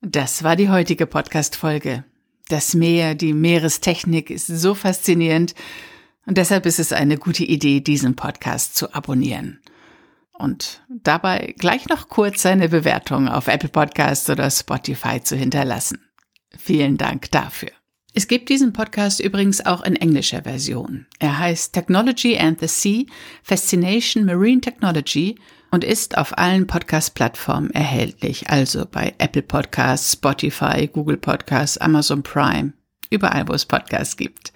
Das 0.00 0.44
war 0.44 0.54
die 0.54 0.70
heutige 0.70 1.06
Podcast-Folge. 1.06 2.04
Das 2.48 2.74
Meer, 2.74 3.16
die 3.16 3.34
Meerestechnik 3.34 4.30
ist 4.30 4.46
so 4.46 4.74
faszinierend 4.74 5.56
und 6.24 6.38
deshalb 6.38 6.66
ist 6.66 6.78
es 6.78 6.92
eine 6.92 7.18
gute 7.18 7.42
Idee, 7.42 7.80
diesen 7.80 8.14
Podcast 8.14 8.76
zu 8.76 8.94
abonnieren. 8.94 9.58
Und 10.32 10.84
dabei 10.88 11.56
gleich 11.58 11.88
noch 11.88 12.08
kurz 12.08 12.42
seine 12.42 12.68
Bewertung 12.68 13.26
auf 13.26 13.48
Apple 13.48 13.70
Podcasts 13.70 14.30
oder 14.30 14.52
Spotify 14.52 15.20
zu 15.20 15.34
hinterlassen. 15.34 15.98
Vielen 16.56 16.96
Dank 16.96 17.28
dafür. 17.32 17.72
Es 18.18 18.26
gibt 18.26 18.48
diesen 18.48 18.72
Podcast 18.72 19.20
übrigens 19.20 19.64
auch 19.64 19.84
in 19.84 19.94
englischer 19.94 20.42
Version. 20.42 21.06
Er 21.20 21.38
heißt 21.38 21.72
Technology 21.72 22.36
and 22.36 22.58
the 22.58 22.66
Sea, 22.66 23.04
Fascination 23.44 24.24
Marine 24.24 24.60
Technology 24.60 25.36
und 25.70 25.84
ist 25.84 26.18
auf 26.18 26.36
allen 26.36 26.66
Podcast-Plattformen 26.66 27.70
erhältlich, 27.70 28.50
also 28.50 28.86
bei 28.90 29.14
Apple 29.18 29.42
Podcasts, 29.42 30.14
Spotify, 30.14 30.88
Google 30.92 31.16
Podcasts, 31.16 31.78
Amazon 31.78 32.24
Prime, 32.24 32.72
überall, 33.08 33.46
wo 33.46 33.52
es 33.52 33.66
Podcasts 33.66 34.16
gibt. 34.16 34.52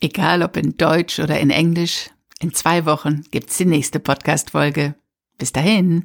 Egal 0.00 0.44
ob 0.44 0.56
in 0.56 0.76
Deutsch 0.76 1.18
oder 1.18 1.40
in 1.40 1.50
Englisch, 1.50 2.08
in 2.38 2.54
zwei 2.54 2.86
Wochen 2.86 3.24
gibt's 3.32 3.56
die 3.56 3.64
nächste 3.64 3.98
Podcast-Folge. 3.98 4.94
Bis 5.38 5.50
dahin. 5.50 6.04